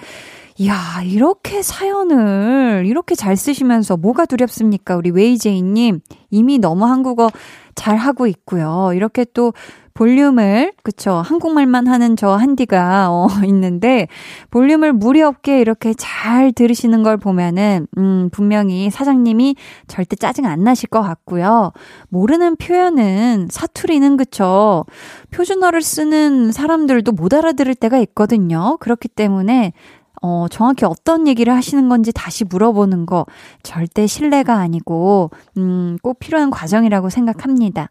이야, 0.61 1.01
이렇게 1.05 1.61
사연을 1.61 2.83
이렇게 2.85 3.15
잘 3.15 3.37
쓰시면서 3.37 3.95
뭐가 3.95 4.25
두렵습니까? 4.25 4.97
우리 4.97 5.09
웨이제이님. 5.09 6.01
이미 6.31 6.57
너무 6.57 6.85
한국어 6.85 7.29
잘 7.75 7.95
하고 7.95 8.27
있고요. 8.27 8.91
이렇게 8.93 9.25
또 9.33 9.53
볼륨을, 9.93 10.73
그쵸. 10.83 11.11
한국말만 11.11 11.87
하는 11.87 12.15
저 12.15 12.29
한디가, 12.31 13.09
어, 13.09 13.27
있는데, 13.47 14.07
볼륨을 14.49 14.93
무리 14.93 15.21
없게 15.21 15.59
이렇게 15.59 15.93
잘 15.93 16.53
들으시는 16.53 17.03
걸 17.03 17.17
보면은, 17.17 17.85
음, 17.97 18.29
분명히 18.31 18.89
사장님이 18.89 19.57
절대 19.87 20.15
짜증 20.15 20.45
안 20.45 20.63
나실 20.63 20.87
것 20.87 21.01
같고요. 21.01 21.73
모르는 22.07 22.55
표현은 22.55 23.47
사투리는 23.49 24.15
그쵸. 24.15 24.85
표준어를 25.31 25.81
쓰는 25.81 26.53
사람들도 26.53 27.11
못 27.11 27.33
알아들을 27.33 27.75
때가 27.75 27.97
있거든요. 27.99 28.77
그렇기 28.79 29.09
때문에, 29.09 29.73
어, 30.21 30.47
정확히 30.49 30.85
어떤 30.85 31.27
얘기를 31.27 31.53
하시는 31.53 31.89
건지 31.89 32.11
다시 32.13 32.43
물어보는 32.43 33.05
거 33.05 33.25
절대 33.63 34.07
신뢰가 34.07 34.55
아니고, 34.55 35.31
음, 35.57 35.97
꼭 36.01 36.19
필요한 36.19 36.49
과정이라고 36.49 37.09
생각합니다. 37.09 37.89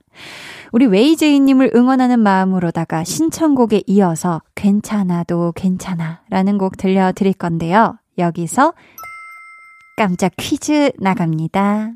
우리 0.73 0.87
웨이제이님을 0.87 1.73
응원하는 1.75 2.21
마음으로다가 2.21 3.05
신청곡에 3.05 3.83
이어서 3.87 4.43
괜찮아도 4.55 5.53
괜찮아 5.55 6.21
라는 6.29 6.59
곡 6.59 6.77
들려드릴 6.77 7.35
건데요. 7.35 7.99
여기서 8.19 8.75
깜짝 9.97 10.33
퀴즈 10.37 10.93
나갑니다. 10.99 11.93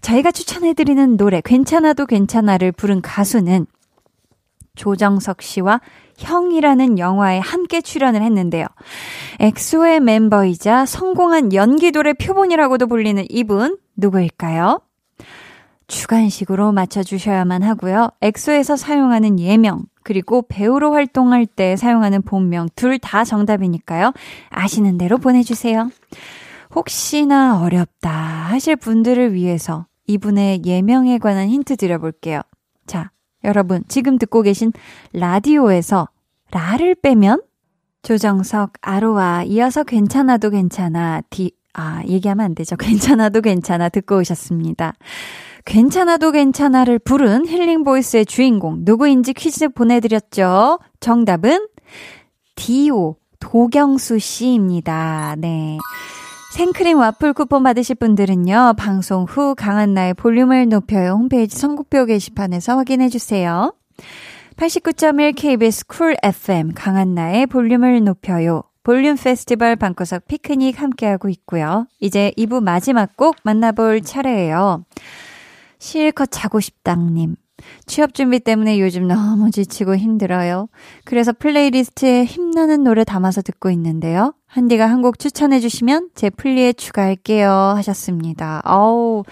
저희가 0.00 0.32
추천해드리는 0.32 1.16
노래 1.16 1.40
괜찮아도 1.42 2.06
괜찮아를 2.06 2.72
부른 2.72 3.00
가수는 3.00 3.66
조정석 4.76 5.40
씨와 5.40 5.80
형이라는 6.18 6.98
영화에 6.98 7.38
함께 7.38 7.80
출연을 7.80 8.22
했는데요. 8.22 8.66
엑소의 9.40 10.00
멤버이자 10.00 10.86
성공한 10.86 11.52
연기돌의 11.52 12.14
표본이라고도 12.14 12.86
불리는 12.86 13.24
이분 13.28 13.78
누구일까요? 13.96 14.80
주관식으로 15.86 16.72
맞춰주셔야만 16.72 17.62
하고요. 17.62 18.10
엑소에서 18.22 18.76
사용하는 18.76 19.38
예명, 19.38 19.84
그리고 20.02 20.42
배우로 20.48 20.92
활동할 20.92 21.46
때 21.46 21.76
사용하는 21.76 22.22
본명 22.22 22.68
둘 22.74 22.98
다 22.98 23.24
정답이니까요. 23.24 24.12
아시는 24.50 24.96
대로 24.98 25.18
보내주세요. 25.18 25.90
혹시나 26.74 27.60
어렵다 27.60 28.10
하실 28.10 28.76
분들을 28.76 29.34
위해서 29.34 29.86
이분의 30.06 30.62
예명에 30.64 31.18
관한 31.18 31.48
힌트 31.48 31.76
드려볼게요. 31.76 32.40
자, 32.86 33.10
여러분, 33.44 33.82
지금 33.88 34.18
듣고 34.18 34.42
계신 34.42 34.72
라디오에서 35.12 36.08
라를 36.50 36.94
빼면 36.94 37.42
조정석, 38.02 38.72
아로와 38.80 39.44
이어서 39.44 39.82
괜찮아도 39.82 40.50
괜찮아, 40.50 41.22
디, 41.30 41.52
아, 41.72 42.02
얘기하면 42.06 42.44
안 42.44 42.54
되죠. 42.54 42.76
괜찮아도 42.78 43.40
괜찮아 43.40 43.88
듣고 43.88 44.18
오셨습니다. 44.18 44.94
괜찮아도 45.64 46.30
괜찮아를 46.30 46.98
부른 46.98 47.46
힐링 47.46 47.84
보이스의 47.84 48.26
주인공 48.26 48.80
누구인지 48.80 49.32
퀴즈 49.32 49.70
보내드렸죠. 49.70 50.78
정답은 51.00 51.68
디오 52.54 53.16
도경수 53.40 54.18
씨입니다. 54.18 55.36
네. 55.38 55.78
생크림 56.54 56.98
와플 56.98 57.32
쿠폰 57.32 57.64
받으실 57.64 57.96
분들은요, 57.96 58.74
방송 58.78 59.24
후 59.24 59.56
강한나의 59.56 60.14
볼륨을 60.14 60.68
높여요 60.68 61.14
홈페이지 61.14 61.58
선곡표 61.58 62.04
게시판에서 62.06 62.76
확인해 62.76 63.08
주세요. 63.08 63.74
89.1 64.54 65.34
KBS 65.34 65.86
Cool 65.88 66.14
FM 66.22 66.70
강한나의 66.72 67.48
볼륨을 67.48 68.04
높여요. 68.04 68.62
볼륨 68.84 69.16
페스티벌 69.16 69.74
방구석 69.74 70.28
피크닉 70.28 70.80
함께하고 70.80 71.28
있고요. 71.28 71.88
이제 71.98 72.32
2부 72.38 72.62
마지막 72.62 73.16
곡 73.16 73.34
만나볼 73.42 74.02
차례예요. 74.02 74.84
실컷 75.80 76.28
자고 76.30 76.60
싶당님. 76.60 77.34
취업 77.86 78.14
준비 78.14 78.40
때문에 78.40 78.80
요즘 78.80 79.06
너무 79.08 79.50
지치고 79.50 79.96
힘들어요. 79.96 80.68
그래서 81.04 81.32
플레이리스트에 81.32 82.24
힘나는 82.24 82.82
노래 82.84 83.04
담아서 83.04 83.42
듣고 83.42 83.70
있는데요. 83.70 84.34
한디가 84.46 84.86
한 84.88 85.02
곡 85.02 85.18
추천해 85.18 85.60
주시면 85.60 86.08
제 86.14 86.30
플리에 86.30 86.72
추가할게요 86.72 87.50
하셨습니다. 87.76 88.62
어우, 88.64 89.24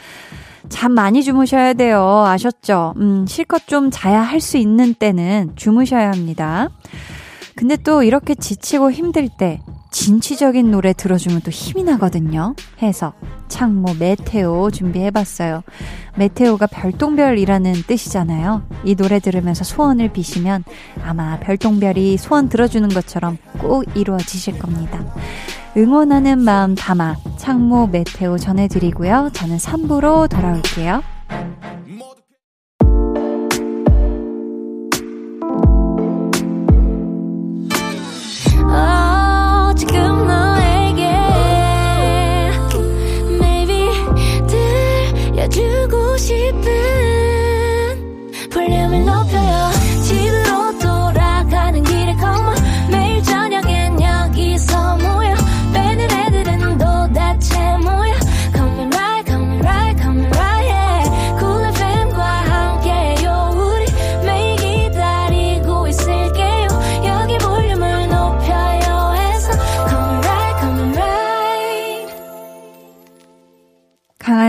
잠 0.69 0.93
많이 0.93 1.23
주무셔야 1.23 1.73
돼요. 1.75 2.25
아셨죠? 2.27 2.95
음, 2.99 3.25
실컷 3.27 3.67
좀 3.67 3.91
자야 3.91 4.21
할 4.21 4.41
수 4.41 4.57
있는 4.59 4.95
때는 4.95 5.53
주무셔야 5.57 6.11
합니다. 6.11 6.69
근데 7.55 7.77
또 7.77 8.03
이렇게 8.03 8.35
지치고 8.35 8.91
힘들 8.91 9.29
때 9.39 9.61
진취적인 9.93 10.71
노래 10.71 10.93
들어주면 10.93 11.43
또 11.43 11.51
힘이 11.51 11.85
나거든요. 11.85 12.55
해서 12.83 13.13
창모 13.49 13.95
메테오 14.01 14.71
준비해봤어요. 14.71 15.63
메테오가 16.17 16.67
별똥별이라는 16.67 17.75
뜻이잖아요. 17.87 18.63
이 18.85 18.97
노래 18.97 19.21
들으면서 19.21 19.63
소원을 19.63 20.13
비시면 20.13 20.65
아마 21.05 21.39
별똥별이 21.39 22.17
소원 22.17 22.49
들어주는 22.49 22.89
것처럼 22.89 23.39
꼭 23.59 23.85
이루어지실 23.95 24.59
겁니다. 24.59 25.05
응원하는 25.77 26.39
마음 26.39 26.75
담아 26.75 27.17
창모 27.37 27.89
메테오 27.89 28.39
전해드리고요. 28.39 29.31
저는 29.33 29.59
3부로 29.59 30.29
돌아올게요. 30.29 31.03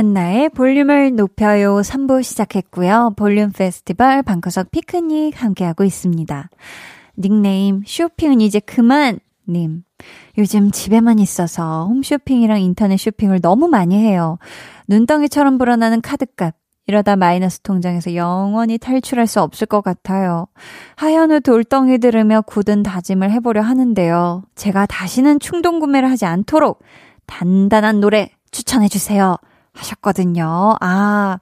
한나의 0.03 0.49
볼륨을 0.49 1.15
높여요 1.15 1.77
3부 1.77 2.23
시작했고요. 2.23 3.13
볼륨 3.15 3.53
페스티벌 3.53 4.21
방구석 4.21 4.69
피크닉 4.69 5.41
함께하고 5.41 5.85
있습니다. 5.85 6.49
닉네임 7.17 7.83
쇼핑은 7.85 8.41
이제 8.41 8.59
그만 8.59 9.19
님. 9.47 9.83
요즘 10.37 10.71
집에만 10.71 11.19
있어서 11.19 11.85
홈쇼핑이랑 11.87 12.59
인터넷 12.59 12.97
쇼핑을 12.97 13.39
너무 13.39 13.69
많이 13.69 13.95
해요. 13.95 14.39
눈덩이처럼 14.89 15.57
불어나는 15.57 16.01
카드값. 16.01 16.53
이러다 16.85 17.15
마이너스 17.15 17.61
통장에서 17.61 18.13
영원히 18.13 18.77
탈출할 18.77 19.25
수 19.25 19.39
없을 19.39 19.67
것 19.67 19.81
같아요. 19.81 20.47
하현우 20.97 21.39
돌덩이 21.39 21.99
들으며 21.99 22.41
굳은 22.41 22.83
다짐을 22.83 23.31
해보려 23.31 23.61
하는데요. 23.61 24.43
제가 24.55 24.85
다시는 24.85 25.39
충동 25.39 25.79
구매를 25.79 26.11
하지 26.11 26.25
않도록 26.25 26.83
단단한 27.25 28.01
노래 28.01 28.31
추천해주세요. 28.51 29.37
하셨거든요. 29.73 30.75
아, 30.81 31.37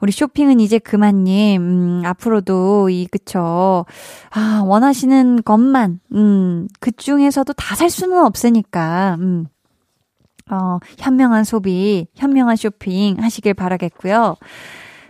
우리 0.00 0.12
쇼핑은 0.12 0.60
이제 0.60 0.78
그만님, 0.78 1.62
음, 1.62 2.02
앞으로도 2.04 2.90
이, 2.90 3.06
그쵸. 3.06 3.86
아, 4.30 4.62
원하시는 4.64 5.42
것만, 5.42 6.00
음, 6.12 6.68
그 6.80 6.92
중에서도 6.92 7.52
다 7.54 7.74
살 7.74 7.88
수는 7.90 8.18
없으니까, 8.24 9.16
음, 9.20 9.46
어, 10.50 10.78
현명한 10.98 11.44
소비, 11.44 12.06
현명한 12.14 12.56
쇼핑 12.56 13.16
하시길 13.20 13.54
바라겠고요. 13.54 14.36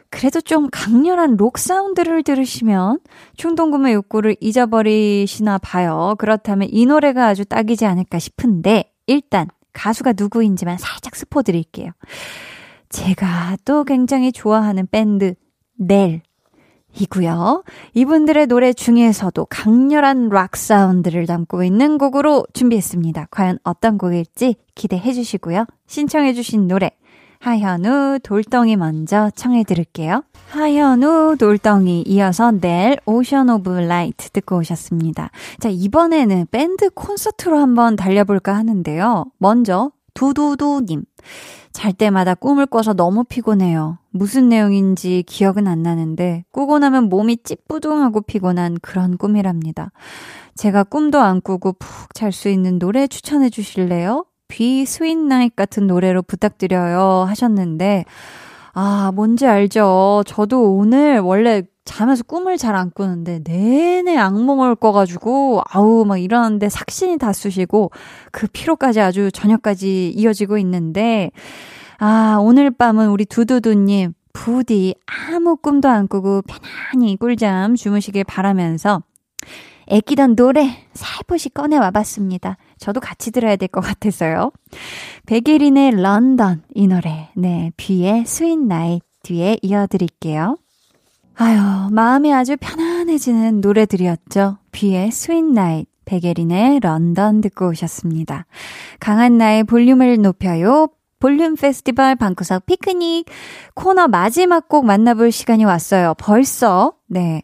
그래도 0.09 0.41
좀 0.41 0.69
강렬한 0.71 1.37
록 1.37 1.59
사운드를 1.59 2.23
들으시면 2.23 3.01
충동구매 3.37 3.93
욕구를 3.93 4.37
잊어버리시나 4.41 5.59
봐요. 5.59 6.15
그렇다면 6.19 6.69
이 6.71 6.87
노래가 6.87 7.27
아주 7.27 7.45
딱이지 7.45 7.85
않을까 7.87 8.19
싶은데, 8.19 8.91
일단 9.07 9.49
가수가 9.77 10.15
누구인지만 10.17 10.79
살짝 10.79 11.15
스포 11.15 11.43
드릴게요. 11.43 11.91
제가 12.89 13.57
또 13.65 13.85
굉장히 13.85 14.33
좋아하는 14.33 14.87
밴드 14.91 15.35
넬 15.79 16.23
이고요. 16.99 17.63
이분들의 17.93 18.47
노래 18.47 18.73
중에서도 18.73 19.45
강렬한 19.47 20.31
락 20.31 20.57
사운드를 20.57 21.27
담고 21.27 21.63
있는 21.63 21.99
곡으로 21.99 22.47
준비했습니다. 22.55 23.29
과연 23.31 23.59
어떤 23.65 23.99
곡일지 23.99 24.57
기대해 24.75 25.13
주시고요. 25.13 25.67
신청해 25.87 26.33
주신 26.33 26.69
노래 26.69 26.91
하현우 27.41 28.21
돌덩이 28.23 28.77
먼저 28.77 29.31
청해 29.35 29.65
들을게요. 29.65 30.23
하현우 30.49 31.37
돌덩이 31.39 32.03
이어서 32.07 32.51
넬 32.53 32.99
Ocean 33.05 33.51
of 33.51 33.69
Light 33.71 34.31
듣고 34.31 34.59
오셨습니다. 34.59 35.31
자, 35.59 35.69
이번에는 35.69 36.47
밴드 36.51 36.89
콘서트로 36.91 37.59
한번 37.59 37.97
달려볼까 37.97 38.55
하는데요. 38.55 39.27
먼저 39.39 39.91
두두두님. 40.15 41.05
잘 41.73 41.93
때마다 41.93 42.35
꿈을 42.35 42.65
꿔서 42.67 42.95
너무 42.95 43.25
피곤해요. 43.25 43.99
무슨 44.11 44.49
내용인지 44.49 45.25
기억은 45.27 45.67
안 45.67 45.83
나는데 45.83 46.45
꾸고 46.53 46.79
나면 46.79 47.11
몸이 47.11 47.39
찌뿌둥하고 47.43 48.23
피곤한 48.23 48.79
그런 48.81 49.19
꿈이랍니다. 49.19 49.91
제가 50.55 50.85
꿈도 50.85 51.21
안 51.21 51.43
꾸고 51.43 51.75
푹 51.75 52.15
잘 52.15 52.33
수 52.33 52.49
있는 52.49 52.79
노래 52.79 53.07
추천해 53.09 53.51
주실래요? 53.51 54.25
뷔 54.49 54.87
Sweet 54.87 55.19
Night 55.19 55.55
같은 55.55 55.87
노래로 55.87 56.23
부탁드려요 56.23 57.27
하셨는데 57.29 58.05
아, 58.79 59.11
뭔지 59.15 59.47
알죠? 59.47 60.23
저도 60.27 60.75
오늘 60.77 61.19
원래 61.21 61.63
자면서 61.87 62.25
꿈을 62.25 62.59
잘 62.59 62.75
안 62.77 62.91
꾸는데 62.91 63.41
내내 63.43 64.19
악몽을 64.19 64.75
꿔가지고 64.77 65.63
아우 65.67 66.05
막 66.05 66.19
일어났는데 66.19 66.69
삭신이 66.69 67.17
다 67.17 67.33
쑤시고 67.33 67.91
그 68.33 68.47
피로까지 68.49 69.01
아주 69.01 69.31
저녁까지 69.33 70.11
이어지고 70.11 70.59
있는데 70.59 71.31
아 71.99 72.37
오늘 72.39 72.71
밤은 72.71 73.09
우리 73.09 73.25
두두두님 73.25 74.13
부디 74.35 74.95
아무 75.07 75.57
꿈도 75.57 75.89
안 75.89 76.07
꾸고 76.07 76.43
편안히 76.43 77.17
꿀잠 77.17 77.77
주무시길 77.77 78.25
바라면서 78.25 79.03
애끼던 79.87 80.37
노래 80.37 80.69
살포시 80.93 81.49
꺼내 81.49 81.79
와 81.79 81.91
봤습니다. 81.91 82.59
저도 82.79 83.01
같이 83.01 83.31
들어야 83.31 83.57
될 83.57 83.69
것 83.69 83.81
같아서요. 83.81 84.53
백예린의 85.27 85.93
런던 86.01 86.63
이 86.75 86.87
노래 86.87 87.31
네 87.35 87.73
뷔의 87.77 88.27
Sweet 88.27 88.59
Night 88.59 89.03
뒤에 89.23 89.59
이어드릴게요. 89.63 90.57
아유, 91.35 91.59
마음이 91.91 92.33
아주 92.33 92.57
편안해지는 92.59 93.61
노래들이었죠. 93.61 94.59
뷔의 94.73 95.11
Sweet 95.11 95.45
Night, 95.45 95.87
백예린의 96.07 96.81
런던 96.81 97.41
듣고 97.43 97.69
오셨습니다. 97.69 98.47
강한 99.01 99.37
나의 99.37 99.65
볼륨을 99.65 100.23
높여요. 100.23 100.89
볼륨 101.19 101.57
페스티벌 101.57 102.15
방구석 102.15 102.67
피크닉 102.67 103.27
코너 103.75 104.07
마지막 104.07 104.69
곡 104.69 104.87
만나볼 104.87 105.33
시간이 105.33 105.65
왔어요. 105.65 106.15
벌써, 106.19 106.93
네. 107.09 107.43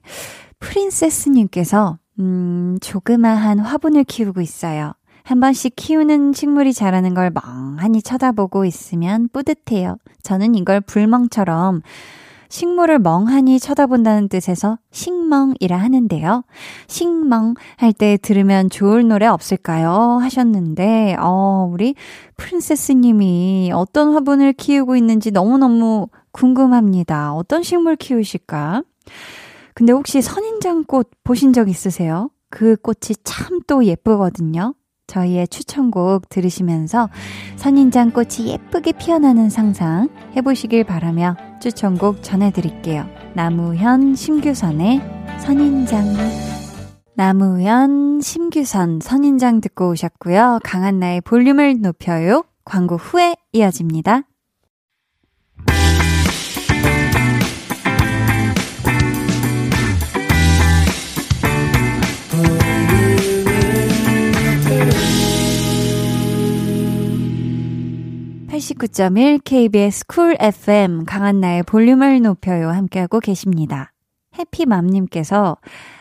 프린세스님께서, 0.60 1.98
음, 2.20 2.78
조그마한 2.80 3.58
화분을 3.58 4.04
키우고 4.04 4.40
있어요. 4.40 4.92
한 5.24 5.40
번씩 5.40 5.74
키우는 5.76 6.32
식물이 6.32 6.72
자라는 6.72 7.14
걸 7.14 7.30
멍하니 7.30 8.02
쳐다보고 8.02 8.64
있으면 8.64 9.28
뿌듯해요. 9.32 9.96
저는 10.22 10.54
이걸 10.54 10.80
불멍처럼 10.80 11.82
식물을 12.48 12.98
멍하니 12.98 13.58
쳐다본다는 13.60 14.28
뜻에서 14.28 14.76
식멍이라 14.90 15.74
하는데요. 15.78 16.44
식멍 16.86 17.54
할 17.78 17.94
때 17.94 18.18
들으면 18.20 18.68
좋을 18.68 19.08
노래 19.08 19.26
없을까요? 19.26 20.18
하셨는데, 20.20 21.16
어, 21.18 21.70
우리 21.72 21.94
프린세스 22.36 22.92
님이 22.92 23.70
어떤 23.74 24.12
화분을 24.12 24.52
키우고 24.52 24.96
있는지 24.96 25.30
너무너무 25.30 26.08
궁금합니다. 26.32 27.32
어떤 27.32 27.62
식물 27.62 27.96
키우실까? 27.96 28.82
근데 29.74 29.92
혹시 29.94 30.20
선인장꽃 30.20 31.08
보신 31.24 31.54
적 31.54 31.70
있으세요? 31.70 32.28
그 32.50 32.76
꽃이 32.76 33.16
참 33.24 33.60
또 33.66 33.84
예쁘거든요. 33.86 34.74
저희의 35.12 35.46
추천곡 35.48 36.30
들으시면서 36.30 37.10
선인장 37.56 38.12
꽃이 38.12 38.48
예쁘게 38.48 38.92
피어나는 38.92 39.50
상상 39.50 40.08
해보시길 40.34 40.84
바라며 40.84 41.36
추천곡 41.60 42.22
전해드릴게요. 42.22 43.06
나무현 43.34 44.14
심규선의 44.14 45.02
선인장. 45.40 46.04
나무현 47.14 48.20
심규선 48.22 49.00
선인장 49.02 49.60
듣고 49.60 49.90
오셨고요. 49.90 50.60
강한나의 50.64 51.20
볼륨을 51.20 51.80
높여요. 51.80 52.44
광고 52.64 52.96
후에 52.96 53.36
이어집니다. 53.52 54.22
89.1 68.62 69.40
KBS 69.42 70.06
쿨 70.06 70.36
FM 70.38 71.04
강한나의 71.04 71.64
볼륨을 71.64 72.22
높여요 72.22 72.70
함께하고 72.70 73.18
계십니다. 73.18 73.92
해피맘님께서 74.38 75.56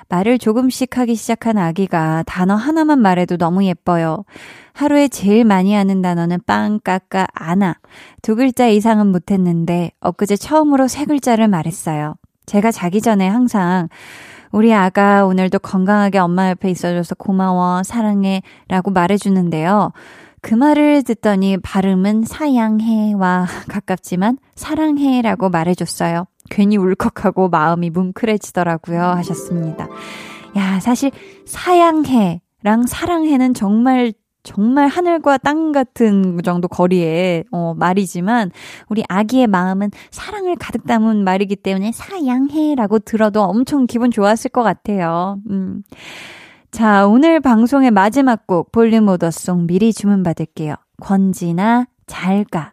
말을 0.10 0.38
조금씩 0.38 0.96
하기 0.96 1.16
시작한 1.16 1.58
아기가 1.58 2.24
단어 2.28 2.54
하나만 2.54 3.00
말해도 3.00 3.38
너무 3.38 3.66
예뻐요. 3.66 4.26
하루에 4.74 5.08
제일 5.08 5.44
많이 5.44 5.74
하는 5.74 6.04
단어는 6.04 6.42
빵, 6.46 6.80
까까, 6.80 7.26
아나. 7.34 7.78
두 8.22 8.36
글자 8.36 8.68
이상은 8.68 9.08
못했는데 9.08 9.92
엊그제 10.00 10.36
처음으로 10.36 10.88
세 10.88 11.06
글자를 11.06 11.48
말했어요. 11.48 12.16
제가 12.46 12.72
자기 12.72 13.02
전에 13.02 13.28
항상 13.28 13.90
우리 14.52 14.74
아가 14.74 15.26
오늘도 15.26 15.60
건강하게 15.60 16.20
엄마 16.20 16.50
옆에 16.50 16.70
있어줘서 16.70 17.16
고마워, 17.16 17.82
사랑해 17.84 18.44
라고 18.68 18.92
말해주는데요. 18.92 19.94
그 20.42 20.56
말을 20.56 21.04
듣더니 21.04 21.58
발음은 21.58 22.24
사양해와 22.24 23.48
가깝지만 23.70 24.38
사랑해라고 24.56 25.50
말해줬어요. 25.50 26.26
괜히 26.50 26.78
울컥하고 26.78 27.50
마음이 27.50 27.92
뭉클해지더라고요. 27.92 29.02
하셨습니다. 29.02 29.88
야, 30.58 30.80
사실 30.80 31.12
사양해랑 31.46 32.88
사랑해는 32.88 33.54
정말 33.54 34.14
정말 34.44 34.88
하늘과 34.88 35.38
땅 35.38 35.72
같은 35.72 36.40
정도 36.44 36.68
거리에 36.68 37.44
어, 37.52 37.76
말이지만 37.78 38.50
우리 38.90 39.04
아기의 39.08 39.46
마음은 39.46 39.92
사랑을 40.10 40.56
가득 40.56 40.88
담은 40.88 41.24
말이기 41.24 41.58
때문에 41.58 41.92
사양해라고 41.92 43.00
들어도 43.00 43.44
엄청 43.44 43.86
기분 43.86 44.10
좋았을 44.10 44.50
것 44.50 44.64
같아요. 44.64 45.38
음. 45.50 45.84
자, 46.72 47.06
오늘 47.06 47.42
방송의 47.42 47.92
마지막 47.92 48.48
곡 48.48 48.72
볼륨 48.72 49.10
오더송 49.10 49.68
미리 49.68 49.92
주문받을게요. 49.92 50.76
권지나 51.02 51.86
잘가. 52.08 52.72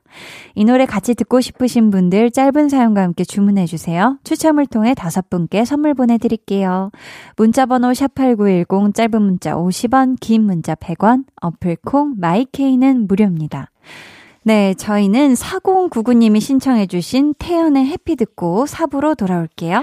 이 0.55 0.65
노래 0.65 0.87
같이 0.87 1.15
듣고 1.15 1.41
싶으신 1.41 1.91
분들 1.91 2.31
짧은 2.31 2.69
사연과 2.69 3.03
함께 3.03 3.25
주문해 3.25 3.67
주세요. 3.67 4.17
추첨을 4.23 4.67
통해 4.67 4.95
다섯 4.95 5.29
분께 5.29 5.65
선물 5.65 5.95
보내드릴게요. 5.95 6.93
문자 7.37 7.67
번호 7.67 7.91
샵8910 7.91 8.95
짧은 8.95 9.21
문자 9.21 9.55
50원, 9.55 10.17
긴 10.21 10.45
문자 10.45 10.77
100원, 10.77 11.25
어플콩 11.41 12.15
마이케이는 12.19 13.09
무료입니다. 13.09 13.71
네, 14.45 14.75
저희는 14.75 15.35
4099님이 15.35 16.41
신청해 16.41 16.87
주신 16.87 17.35
태연의 17.39 17.87
해피 17.87 18.15
듣고 18.15 18.65
4부로 18.67 19.17
돌아올게요. 19.17 19.83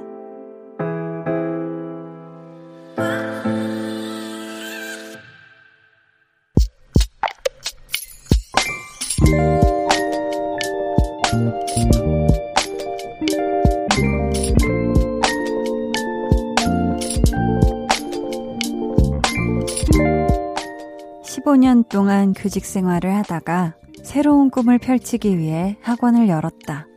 15년 21.51 21.87
동안 21.89 22.33
교직 22.33 22.65
생활을 22.65 23.13
하다가 23.15 23.75
새로운 24.03 24.49
꿈을 24.49 24.77
펼치기 24.77 25.37
위해 25.37 25.77
학원을 25.81 26.27
열었다. 26.27 26.87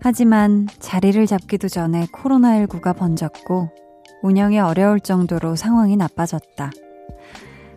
하지만 0.00 0.68
자리를 0.78 1.24
잡기도 1.26 1.68
전에 1.68 2.06
코로나19가 2.06 2.96
번졌고 2.96 3.70
운영이 4.22 4.58
어려울 4.60 5.00
정도로 5.00 5.56
상황이 5.56 5.96
나빠졌다. 5.96 6.70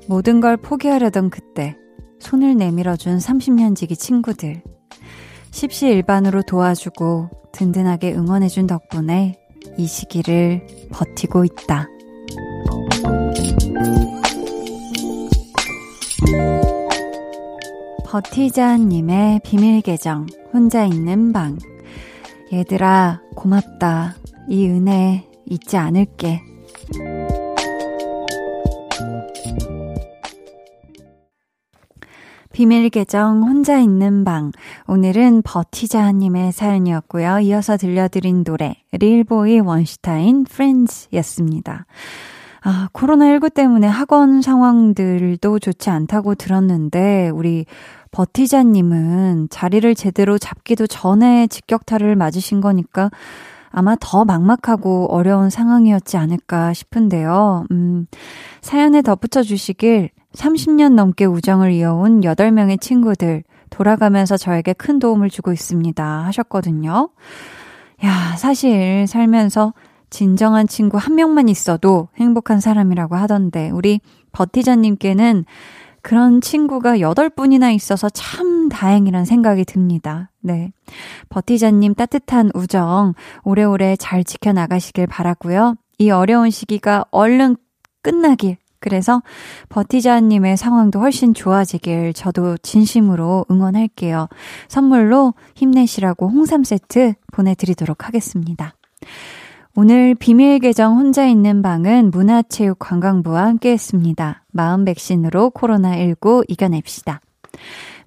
모든 0.07 0.39
걸 0.39 0.57
포기하려던 0.57 1.29
그때 1.29 1.75
손을 2.19 2.55
내밀어준 2.55 3.17
30년 3.17 3.75
지기 3.75 3.95
친구들. 3.95 4.61
십시일반으로 5.51 6.43
도와주고 6.43 7.29
든든하게 7.51 8.13
응원해준 8.13 8.67
덕분에 8.67 9.39
이 9.77 9.87
시기를 9.87 10.67
버티고 10.91 11.45
있다. 11.45 11.87
버티자님의 18.05 19.41
비밀 19.43 19.81
계정, 19.81 20.25
혼자 20.53 20.85
있는 20.85 21.33
방. 21.33 21.57
얘들아, 22.53 23.21
고맙다. 23.35 24.15
이 24.47 24.67
은혜 24.67 25.27
잊지 25.47 25.77
않을게. 25.77 26.41
비밀 32.55 32.89
계정 32.89 33.43
혼자 33.43 33.79
있는 33.79 34.23
방. 34.23 34.51
오늘은 34.87 35.41
버티자님의 35.43 36.53
사연이었고요. 36.53 37.39
이어서 37.39 37.75
들려드린 37.75 38.45
노래 38.45 38.77
릴보이 38.93 39.59
원슈타인 39.59 40.45
프렌즈였습니다. 40.45 41.85
아, 42.61 42.87
코로나19 42.93 43.53
때문에 43.53 43.87
학원 43.87 44.41
상황들도 44.41 45.59
좋지 45.59 45.89
않다고 45.89 46.35
들었는데 46.35 47.29
우리 47.29 47.65
버티자님은 48.11 49.49
자리를 49.49 49.93
제대로 49.93 50.37
잡기도 50.37 50.87
전에 50.87 51.47
직격탄을 51.47 52.15
맞으신 52.15 52.61
거니까 52.61 53.11
아마 53.77 53.97
더 53.99 54.23
막막하고 54.23 55.07
어려운 55.11 55.49
상황이었지 55.49 56.15
않을까 56.15 56.73
싶은데요. 56.73 57.65
음, 57.71 58.07
사연에 58.61 59.01
덧붙여 59.01 59.43
주시길 59.43 60.11
30년 60.33 60.93
넘게 60.93 61.25
우정을 61.25 61.73
이어온 61.73 62.21
8명의 62.21 62.79
친구들 62.79 63.43
돌아가면서 63.69 64.37
저에게 64.37 64.71
큰 64.71 64.97
도움을 64.99 65.29
주고 65.29 65.51
있습니다. 65.51 66.03
하셨거든요. 66.05 67.09
야, 68.05 68.35
사실 68.37 69.07
살면서 69.07 69.73
진정한 70.09 70.67
친구 70.67 70.97
한 70.97 71.15
명만 71.15 71.49
있어도 71.49 72.07
행복한 72.15 72.61
사람이라고 72.61 73.17
하던데, 73.17 73.71
우리 73.71 73.99
버티자님께는 74.31 75.43
그런 76.05 76.39
친구가 76.39 76.97
8분이나 76.97 77.73
있어서 77.73 78.09
참 78.09 78.69
다행이란 78.69 79.25
생각이 79.25 79.65
듭니다. 79.65 80.29
네. 80.39 80.71
버티자님 81.29 81.95
따뜻한 81.95 82.51
우정 82.53 83.15
오래오래 83.43 83.95
잘 83.95 84.23
지켜나가시길 84.23 85.07
바라고요. 85.07 85.73
이 85.97 86.11
어려운 86.11 86.51
시기가 86.51 87.05
얼른 87.09 87.55
끝나길 88.03 88.57
그래서 88.79 89.23
버티자님의 89.69 90.57
상황도 90.57 90.99
훨씬 90.99 91.33
좋아지길 91.33 92.13
저도 92.13 92.57
진심으로 92.57 93.47
응원할게요. 93.49 94.27
선물로 94.67 95.33
힘내시라고 95.55 96.29
홍삼 96.29 96.63
세트 96.63 97.15
보내드리도록 97.33 98.05
하겠습니다. 98.05 98.75
오늘 99.75 100.13
비밀 100.13 100.59
계정 100.59 100.97
혼자 100.97 101.25
있는 101.25 101.63
방은 101.63 102.11
문화체육관광부와 102.11 103.47
함께 103.47 103.71
했습니다. 103.71 104.44
마음 104.55 104.85
백신으로 104.85 105.51
코로나19 105.51 106.45
이겨냅시다. 106.47 107.19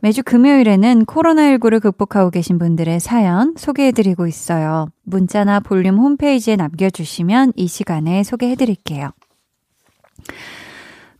매주 0.00 0.22
금요일에는 0.22 1.04
코로나19를 1.04 1.80
극복하고 1.80 2.30
계신 2.30 2.58
분들의 2.58 3.00
사연 3.00 3.54
소개해드리고 3.56 4.26
있어요. 4.26 4.88
문자나 5.02 5.60
볼륨 5.60 5.98
홈페이지에 5.98 6.56
남겨주시면 6.56 7.52
이 7.56 7.66
시간에 7.66 8.22
소개해드릴게요. 8.22 9.10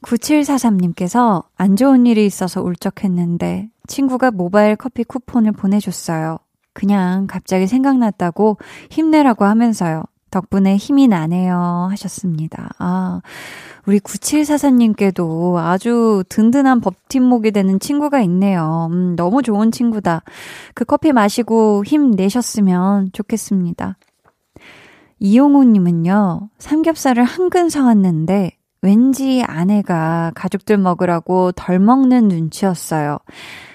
9743님께서 0.02 1.44
안 1.56 1.76
좋은 1.76 2.06
일이 2.06 2.24
있어서 2.24 2.62
울적했는데 2.62 3.68
친구가 3.86 4.30
모바일 4.30 4.76
커피 4.76 5.04
쿠폰을 5.04 5.52
보내줬어요. 5.52 6.38
그냥 6.72 7.26
갑자기 7.26 7.66
생각났다고 7.66 8.56
힘내라고 8.90 9.44
하면서요. 9.44 10.04
덕분에 10.30 10.76
힘이 10.76 11.08
나네요. 11.08 11.88
하셨습니다. 11.90 12.70
아, 12.78 13.20
우리 13.86 14.00
9744님께도 14.00 15.56
아주 15.56 16.22
든든한 16.28 16.80
버팀목이 16.80 17.50
되는 17.52 17.80
친구가 17.80 18.20
있네요. 18.20 18.88
음, 18.90 19.16
너무 19.16 19.42
좋은 19.42 19.72
친구다. 19.72 20.22
그 20.74 20.84
커피 20.84 21.12
마시고 21.12 21.84
힘 21.86 22.10
내셨으면 22.10 23.10
좋겠습니다. 23.12 23.96
이용호님은요, 25.20 26.50
삼겹살을 26.58 27.24
한 27.24 27.48
근 27.50 27.70
사왔는데, 27.70 28.52
왠지 28.82 29.42
아내가 29.46 30.30
가족들 30.34 30.76
먹으라고 30.78 31.52
덜 31.52 31.78
먹는 31.78 32.28
눈치였어요. 32.28 33.18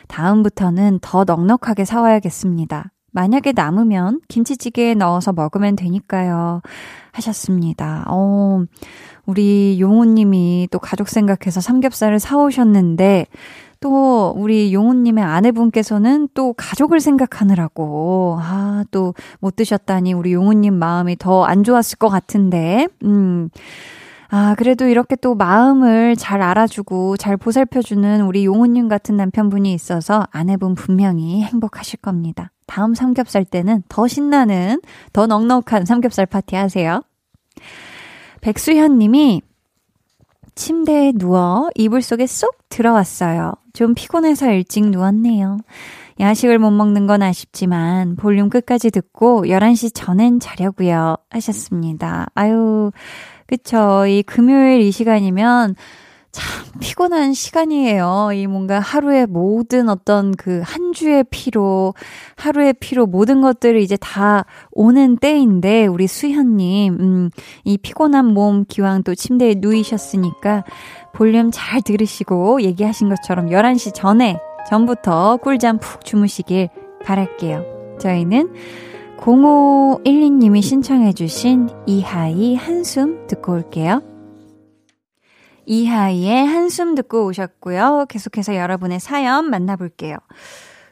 다음부터는 0.08 1.00
더 1.02 1.24
넉넉하게 1.24 1.86
사와야겠습니다. 1.86 2.93
만약에 3.14 3.54
남으면 3.54 4.20
김치찌개에 4.28 4.96
넣어서 4.96 5.32
먹으면 5.34 5.76
되니까요. 5.76 6.62
하셨습니다. 7.12 8.06
어, 8.10 8.64
우리 9.26 9.80
용호님이 9.80 10.68
또 10.72 10.80
가족 10.80 11.08
생각해서 11.10 11.62
삼겹살을 11.62 12.20
사오셨는데, 12.20 13.28
또 13.80 14.34
우리 14.38 14.74
용호님의 14.74 15.24
아내분께서는 15.24 16.30
또 16.34 16.54
가족을 16.54 17.00
생각하느라고, 17.02 18.38
아, 18.42 18.84
또 18.92 19.14
못 19.42 19.56
드셨다니 19.58 20.14
우리 20.14 20.34
용호님 20.34 20.74
마음이 20.74 21.18
더 21.18 21.44
안 21.46 21.64
좋았을 21.64 21.98
것 22.00 22.10
같은데, 22.10 22.88
음. 23.04 23.50
아, 24.30 24.56
그래도 24.58 24.88
이렇게 24.88 25.16
또 25.16 25.36
마음을 25.36 26.16
잘 26.16 26.42
알아주고 26.42 27.18
잘 27.18 27.38
보살펴주는 27.38 28.22
우리 28.22 28.46
용우님 28.46 28.88
같은 28.88 29.16
남편분이 29.16 29.72
있어서 29.74 30.26
아내분 30.32 30.74
분명히 30.74 31.44
행복하실 31.44 32.00
겁니다. 32.00 32.53
다음 32.66 32.94
삼겹살 32.94 33.46
때는 33.46 33.84
더 33.90 34.08
신나는, 34.08 34.82
더 35.12 35.28
넉넉한 35.28 35.86
삼겹살 35.86 36.26
파티 36.26 36.56
하세요. 36.56 37.02
백수현 38.42 39.00
님이 39.00 39.42
침대에 40.56 41.14
누워 41.14 41.70
이불 41.76 42.02
속에 42.02 42.28
쏙 42.28 42.58
들어왔어요. 42.70 43.54
좀 43.74 43.94
피곤해서 43.96 44.52
일찍 44.52 44.86
누웠네요. 44.90 45.58
야식을 46.20 46.60
못 46.60 46.72
먹는 46.72 47.08
건 47.08 47.24
아쉽지만 47.24 48.16
볼륨 48.16 48.50
끝까지 48.50 48.92
듣고 48.92 49.44
11시 49.46 49.92
전엔 49.94 50.40
자려고요. 50.40 51.18
하셨습니다. 51.32 52.28
아유, 52.36 52.92
그쵸. 53.48 54.06
이 54.06 54.22
금요일 54.22 54.82
이 54.82 54.92
시간이면 54.92 55.76
참 56.34 56.66
피곤한 56.82 57.34
시간이에요. 57.34 58.32
이 58.34 58.48
뭔가 58.48 58.80
하루의 58.80 59.28
모든 59.28 59.88
어떤 59.88 60.32
그 60.32 60.64
한 60.74 60.94
주의 60.94 61.24
피로, 61.30 61.94
하루의 62.36 62.74
피로 62.80 63.06
모든 63.06 63.42
것들을 63.42 63.80
이제 63.80 63.98
다 63.98 64.46
오는 64.72 65.18
때인데, 65.18 65.88
우리 65.88 66.08
수현님, 66.08 66.98
음, 67.00 67.30
이 67.64 67.78
피곤한 67.78 68.26
몸 68.26 68.66
기왕 68.68 69.04
또 69.04 69.14
침대에 69.14 69.56
누이셨으니까 69.58 70.64
볼륨 71.14 71.52
잘 71.52 71.82
들으시고 71.82 72.62
얘기하신 72.62 73.10
것처럼 73.10 73.50
11시 73.50 73.94
전에, 73.94 74.38
전부터 74.70 75.38
꿀잠 75.38 75.78
푹 75.80 76.06
주무시길 76.06 76.70
바랄게요. 77.04 77.98
저희는 78.00 78.54
0512님이 79.18 80.62
신청해주신 80.62 81.70
이하이 81.86 82.56
한숨 82.56 83.28
듣고 83.28 83.54
올게요. 83.54 84.13
이하이의 85.66 86.46
한숨 86.46 86.96
듣고 86.96 87.26
오셨고요. 87.26 88.06
계속해서 88.10 88.56
여러분의 88.56 89.00
사연 89.00 89.50
만나볼게요. 89.50 90.18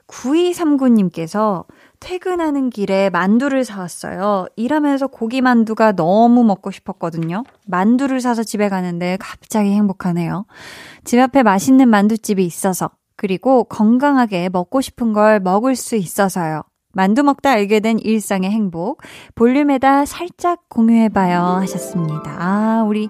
9239님께서 0.07 1.65
퇴근하는 1.99 2.69
길에 2.69 3.10
만두를 3.10 3.63
사왔어요. 3.63 4.47
일하면서 4.55 5.07
고기 5.07 5.39
만두가 5.41 5.93
너무 5.93 6.43
먹고 6.43 6.71
싶었거든요. 6.71 7.43
만두를 7.67 8.19
사서 8.19 8.43
집에 8.43 8.69
가는데 8.69 9.17
갑자기 9.19 9.69
행복하네요. 9.71 10.45
집 11.05 11.19
앞에 11.19 11.43
맛있는 11.43 11.88
만두집이 11.88 12.43
있어서, 12.45 12.89
그리고 13.15 13.63
건강하게 13.65 14.49
먹고 14.49 14.81
싶은 14.81 15.13
걸 15.13 15.39
먹을 15.39 15.75
수 15.75 15.95
있어서요. 15.95 16.63
만두 16.93 17.23
먹다 17.23 17.51
알게 17.51 17.79
된 17.79 17.99
일상의 17.99 18.49
행복. 18.49 19.01
볼륨에다 19.36 20.05
살짝 20.05 20.67
공유해봐요. 20.67 21.39
하셨습니다. 21.41 22.36
아, 22.38 22.84
우리 22.86 23.10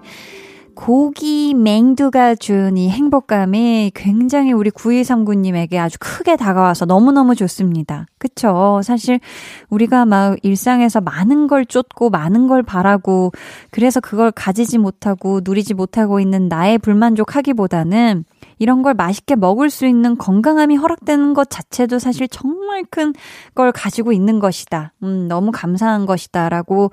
고기 0.74 1.54
맹두가 1.54 2.34
준 2.36 2.72
이 2.76 2.88
행복감이 2.88 3.92
굉장히 3.94 4.52
우리 4.52 4.70
9239님에게 4.70 5.76
아주 5.76 5.98
크게 6.00 6.36
다가와서 6.36 6.86
너무너무 6.86 7.34
좋습니다. 7.34 8.06
그쵸? 8.18 8.80
사실 8.82 9.20
우리가 9.68 10.06
막 10.06 10.36
일상에서 10.42 11.00
많은 11.00 11.46
걸 11.46 11.66
쫓고 11.66 12.10
많은 12.10 12.46
걸 12.48 12.62
바라고 12.62 13.32
그래서 13.70 14.00
그걸 14.00 14.30
가지지 14.30 14.78
못하고 14.78 15.40
누리지 15.44 15.74
못하고 15.74 16.20
있는 16.20 16.48
나의 16.48 16.78
불만족하기보다는 16.78 18.24
이런 18.58 18.82
걸 18.82 18.94
맛있게 18.94 19.36
먹을 19.36 19.70
수 19.70 19.86
있는 19.86 20.16
건강함이 20.16 20.76
허락되는 20.76 21.34
것 21.34 21.50
자체도 21.50 21.98
사실 21.98 22.28
정말 22.28 22.84
큰 22.90 23.12
걸 23.54 23.72
가지고 23.72 24.12
있는 24.12 24.38
것이다. 24.38 24.92
음, 25.02 25.28
너무 25.28 25.50
감사한 25.52 26.06
것이다. 26.06 26.48
라고 26.48 26.90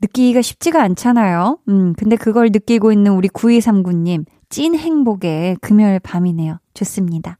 느끼기가 0.00 0.42
쉽지가 0.42 0.82
않잖아요. 0.82 1.58
음, 1.68 1.94
근데 1.96 2.16
그걸 2.16 2.50
느끼고 2.52 2.92
있는 2.92 3.12
우리 3.12 3.28
9239님, 3.28 4.24
찐 4.48 4.74
행복의 4.74 5.56
금요일 5.60 5.98
밤이네요. 6.00 6.58
좋습니다. 6.74 7.38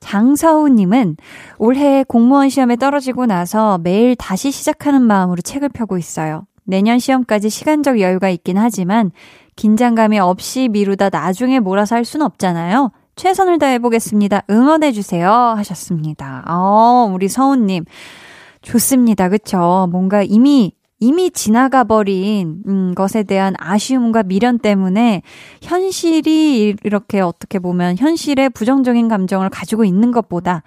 장서우님은 0.00 1.16
올해 1.58 2.04
공무원 2.04 2.48
시험에 2.48 2.76
떨어지고 2.76 3.26
나서 3.26 3.78
매일 3.78 4.16
다시 4.16 4.50
시작하는 4.50 5.02
마음으로 5.02 5.42
책을 5.42 5.68
펴고 5.70 5.98
있어요. 5.98 6.46
내년 6.70 6.98
시험까지 6.98 7.50
시간적 7.50 8.00
여유가 8.00 8.30
있긴 8.30 8.56
하지만 8.56 9.10
긴장감이 9.56 10.18
없이 10.18 10.68
미루다 10.68 11.10
나중에 11.10 11.60
몰아서 11.60 11.96
할순 11.96 12.22
없잖아요. 12.22 12.92
최선을 13.16 13.58
다해보겠습니다. 13.58 14.44
응원해주세요. 14.48 15.30
하셨습니다. 15.30 16.44
어, 16.48 17.10
우리 17.12 17.28
서훈님. 17.28 17.84
좋습니다. 18.62 19.28
그쵸? 19.28 19.88
뭔가 19.90 20.22
이미 20.22 20.72
이미 21.02 21.30
지나가 21.30 21.82
버린 21.84 22.62
음, 22.66 22.94
것에 22.94 23.22
대한 23.22 23.54
아쉬움과 23.58 24.22
미련 24.22 24.58
때문에 24.58 25.22
현실이 25.62 26.76
이렇게 26.84 27.20
어떻게 27.20 27.58
보면 27.58 27.96
현실에 27.96 28.50
부정적인 28.50 29.08
감정을 29.08 29.48
가지고 29.48 29.84
있는 29.84 30.12
것보다 30.12 30.62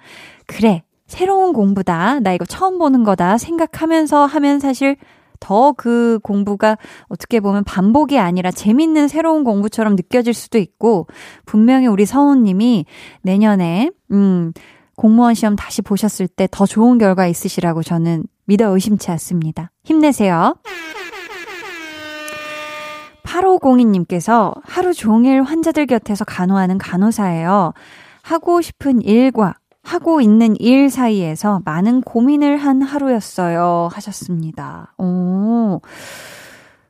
그래 0.46 0.82
새로운 1.06 1.52
공부다 1.52 2.18
나 2.18 2.32
이거 2.32 2.44
처음 2.44 2.78
보는 2.78 3.04
거다 3.04 3.38
생각하면서 3.38 4.26
하면 4.26 4.58
사실 4.58 4.96
더 5.44 5.74
그 5.76 6.18
공부가 6.22 6.76
어떻게 7.08 7.40
보면 7.40 7.64
반복이 7.64 8.18
아니라 8.18 8.50
재밌는 8.50 9.08
새로운 9.08 9.44
공부처럼 9.44 9.96
느껴질 9.96 10.32
수도 10.32 10.58
있고 10.58 11.06
분명히 11.44 11.86
우리 11.86 12.06
서훈님이 12.06 12.86
내년에 13.22 13.90
음 14.12 14.52
공무원 14.96 15.34
시험 15.34 15.56
다시 15.56 15.82
보셨을 15.82 16.28
때 16.28 16.46
더 16.50 16.66
좋은 16.66 16.98
결과 16.98 17.26
있으시라고 17.26 17.82
저는 17.82 18.24
믿어 18.46 18.68
의심치 18.70 19.10
않습니다. 19.10 19.70
힘내세요. 19.84 20.54
8502님께서 23.24 24.54
하루 24.64 24.94
종일 24.94 25.42
환자들 25.42 25.86
곁에서 25.86 26.24
간호하는 26.24 26.78
간호사예요. 26.78 27.72
하고 28.22 28.60
싶은 28.60 29.02
일과 29.02 29.54
하고 29.84 30.20
있는 30.20 30.56
일 30.58 30.90
사이에서 30.90 31.60
많은 31.64 32.00
고민을 32.00 32.56
한 32.56 32.82
하루였어요. 32.82 33.88
하셨습니다. 33.92 34.94
오. 34.98 35.80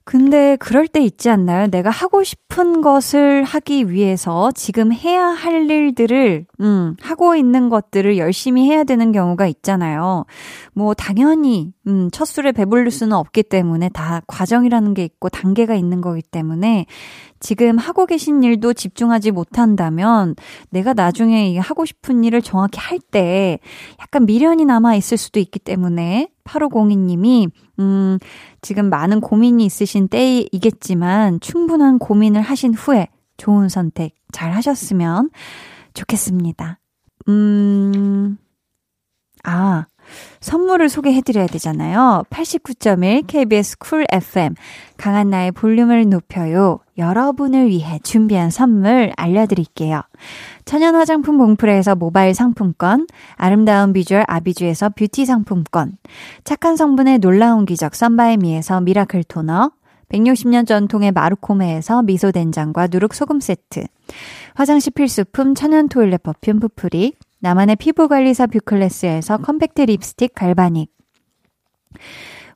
근데 0.06 0.56
그럴 0.56 0.86
때 0.86 1.00
있지 1.02 1.30
않나요? 1.30 1.66
내가 1.66 1.88
하고 1.88 2.22
싶은 2.22 2.82
것을 2.82 3.42
하기 3.42 3.90
위해서 3.90 4.50
지금 4.54 4.92
해야 4.92 5.24
할 5.28 5.70
일들을, 5.70 6.44
음, 6.60 6.94
하고 7.00 7.34
있는 7.34 7.70
것들을 7.70 8.18
열심히 8.18 8.66
해야 8.68 8.84
되는 8.84 9.12
경우가 9.12 9.46
있잖아요. 9.46 10.26
뭐, 10.74 10.92
당연히, 10.92 11.72
음, 11.86 12.10
첫 12.12 12.26
술에 12.26 12.52
배부를 12.52 12.90
수는 12.90 13.16
없기 13.16 13.44
때문에 13.44 13.88
다 13.88 14.20
과정이라는 14.26 14.92
게 14.92 15.04
있고 15.04 15.30
단계가 15.30 15.74
있는 15.74 16.02
거기 16.02 16.20
때문에 16.20 16.84
지금 17.40 17.78
하고 17.78 18.06
계신 18.06 18.42
일도 18.42 18.72
집중하지 18.72 19.30
못한다면 19.30 20.34
내가 20.70 20.92
나중에 20.94 21.58
하고 21.58 21.84
싶은 21.84 22.24
일을 22.24 22.42
정확히 22.42 22.78
할 22.78 22.98
때 23.10 23.58
약간 24.00 24.24
미련이 24.24 24.64
남아 24.64 24.94
있을 24.96 25.18
수도 25.18 25.38
있기 25.40 25.58
때문에 25.58 26.28
8502님이 26.44 27.50
음, 27.78 28.18
지금 28.60 28.88
많은 28.88 29.20
고민이 29.20 29.64
있으신 29.64 30.08
때이겠지만 30.08 31.40
충분한 31.40 31.98
고민을 31.98 32.40
하신 32.40 32.74
후에 32.74 33.08
좋은 33.36 33.68
선택 33.68 34.14
잘 34.32 34.52
하셨으면 34.52 35.30
좋겠습니다. 35.94 36.78
음, 37.28 38.36
아, 39.44 39.86
선물을 40.44 40.90
소개해드려야 40.90 41.46
되잖아요. 41.46 42.24
89.1 42.28 43.26
KBS 43.26 43.78
쿨 43.78 44.04
FM 44.12 44.54
강한나의 44.98 45.52
볼륨을 45.52 46.06
높여요. 46.10 46.80
여러분을 46.98 47.68
위해 47.68 47.98
준비한 48.02 48.50
선물 48.50 49.10
알려드릴게요. 49.16 50.02
천연 50.66 50.96
화장품 50.96 51.38
봉프레에서 51.38 51.94
모바일 51.94 52.34
상품권, 52.34 53.06
아름다운 53.36 53.94
비주얼 53.94 54.24
아비주에서 54.28 54.90
뷰티 54.90 55.24
상품권, 55.24 55.96
착한 56.44 56.76
성분의 56.76 57.20
놀라운 57.20 57.64
기적 57.64 57.94
썬바이미에서 57.94 58.82
miracle 58.82 59.24
toner, 59.24 59.70
160년 60.10 60.66
전통의 60.66 61.12
마루코메에서 61.12 62.02
미소된장과 62.02 62.88
누룩소금 62.90 63.40
세트, 63.40 63.86
화장실 64.54 64.92
필수품 64.92 65.54
천연 65.54 65.88
toilet 65.88 66.22
perfume 66.22 66.60
푸프리, 66.60 67.14
나만의 67.44 67.76
피부관리사 67.76 68.46
뷰클래스에서 68.46 69.36
컴팩트 69.36 69.82
립스틱 69.82 70.34
갈바닉, 70.34 70.90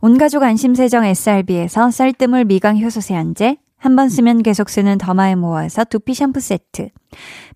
온가족 0.01 0.43
안심세정 0.43 1.05
SRB에서 1.05 1.91
쌀뜨물 1.91 2.47
미강 2.47 2.80
효소 2.80 3.03
세안제, 3.03 3.59
한 3.76 3.97
번 3.97 4.09
쓰면 4.09 4.43
계속 4.43 4.70
쓰는 4.70 4.97
더마에모어에서 4.97 5.84
두피 5.84 6.14
샴푸 6.14 6.41
세트, 6.41 6.89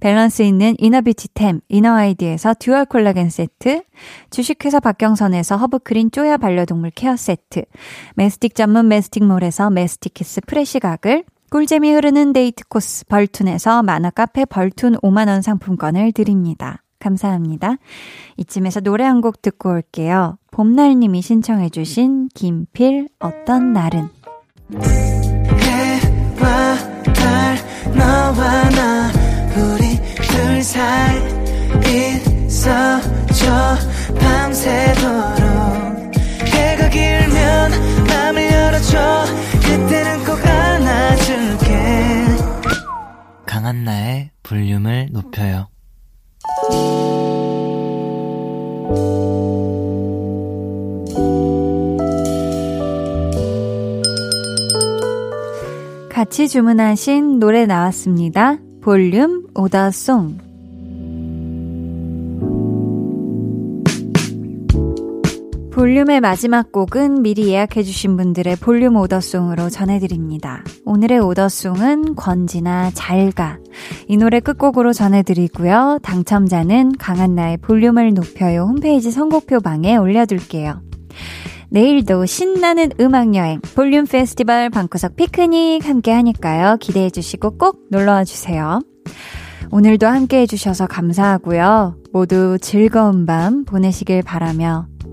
밸런스 0.00 0.42
있는 0.42 0.74
이너뷰티템 0.76 1.62
이너아이디에서 1.70 2.52
dual 2.58 2.84
콜라겐 2.84 3.30
세트, 3.30 3.82
주식회사 4.28 4.80
박경선에서 4.80 5.56
허브크린 5.56 6.10
쪼야 6.10 6.36
반려동물 6.36 6.90
케어 6.90 7.16
세트, 7.16 7.62
메스틱 8.14 8.54
전문 8.54 8.88
메스틱몰에서 8.88 9.70
메스틱키스 9.70 10.42
fresh 10.42 10.80
가글, 10.80 11.24
꿀잼이 11.50 11.94
흐르는 11.94 12.34
데이트 12.34 12.64
코스 12.68 13.06
벌툰에서 13.06 13.82
만화 13.82 14.10
카페 14.10 14.44
벌툰 14.44 14.96
5만원 14.96 15.40
상품권을 15.40 16.12
드립니다. 16.12 16.81
감사합니다. 17.02 17.76
이쯤에서 18.36 18.80
노래 18.80 19.04
한 19.04 19.20
곡 19.20 19.40
듣고 19.42 19.70
올게요. 19.70 20.38
봄날님이 20.50 21.22
신청해주신 21.22 22.28
김필 22.34 23.08
어떤 23.20 23.72
날은? 23.72 24.08
해와 25.60 26.76
달 27.14 27.56
너와 27.94 28.70
나 28.70 29.10
우리 29.56 29.96
둘 30.28 30.62
사이 30.62 31.18
있어줘. 32.46 33.76
밤새도록 34.18 36.16
해가 36.46 36.88
길면 36.88 37.70
맘을 38.08 38.50
열어줘. 38.52 39.24
그때는 39.62 40.24
꼭 40.24 40.38
안아줄게. 40.44 41.72
강한나의 43.46 44.30
볼륨을 44.42 45.08
높여요 45.12 45.68
같이 56.08 56.48
주문하신 56.48 57.40
노래 57.40 57.66
나왔습니다. 57.66 58.58
볼륨 58.80 59.48
오더송. 59.54 60.51
볼륨의 65.72 66.20
마지막 66.20 66.70
곡은 66.70 67.22
미리 67.22 67.48
예약해주신 67.48 68.18
분들의 68.18 68.56
볼륨 68.56 68.96
오더송으로 68.96 69.70
전해드립니다. 69.70 70.62
오늘의 70.84 71.20
오더송은 71.20 72.14
권지나 72.14 72.90
잘가. 72.92 73.58
이 74.06 74.18
노래 74.18 74.40
끝곡으로 74.40 74.92
전해드리고요. 74.92 76.00
당첨자는 76.02 76.92
강한나의 76.98 77.56
볼륨을 77.56 78.12
높여요 78.12 78.64
홈페이지 78.64 79.10
선곡표 79.10 79.60
방에 79.60 79.96
올려둘게요. 79.96 80.82
내일도 81.70 82.26
신나는 82.26 82.90
음악여행, 83.00 83.62
볼륨 83.74 84.04
페스티벌 84.04 84.68
방구석 84.68 85.16
피크닉 85.16 85.88
함께 85.88 86.12
하니까요. 86.12 86.76
기대해 86.80 87.08
주시고 87.08 87.56
꼭 87.56 87.80
놀러와 87.90 88.24
주세요. 88.24 88.80
오늘도 89.70 90.06
함께 90.06 90.42
해주셔서 90.42 90.86
감사하고요. 90.86 91.96
모두 92.12 92.58
즐거운 92.60 93.24
밤 93.24 93.64
보내시길 93.64 94.22
바라며 94.22 94.91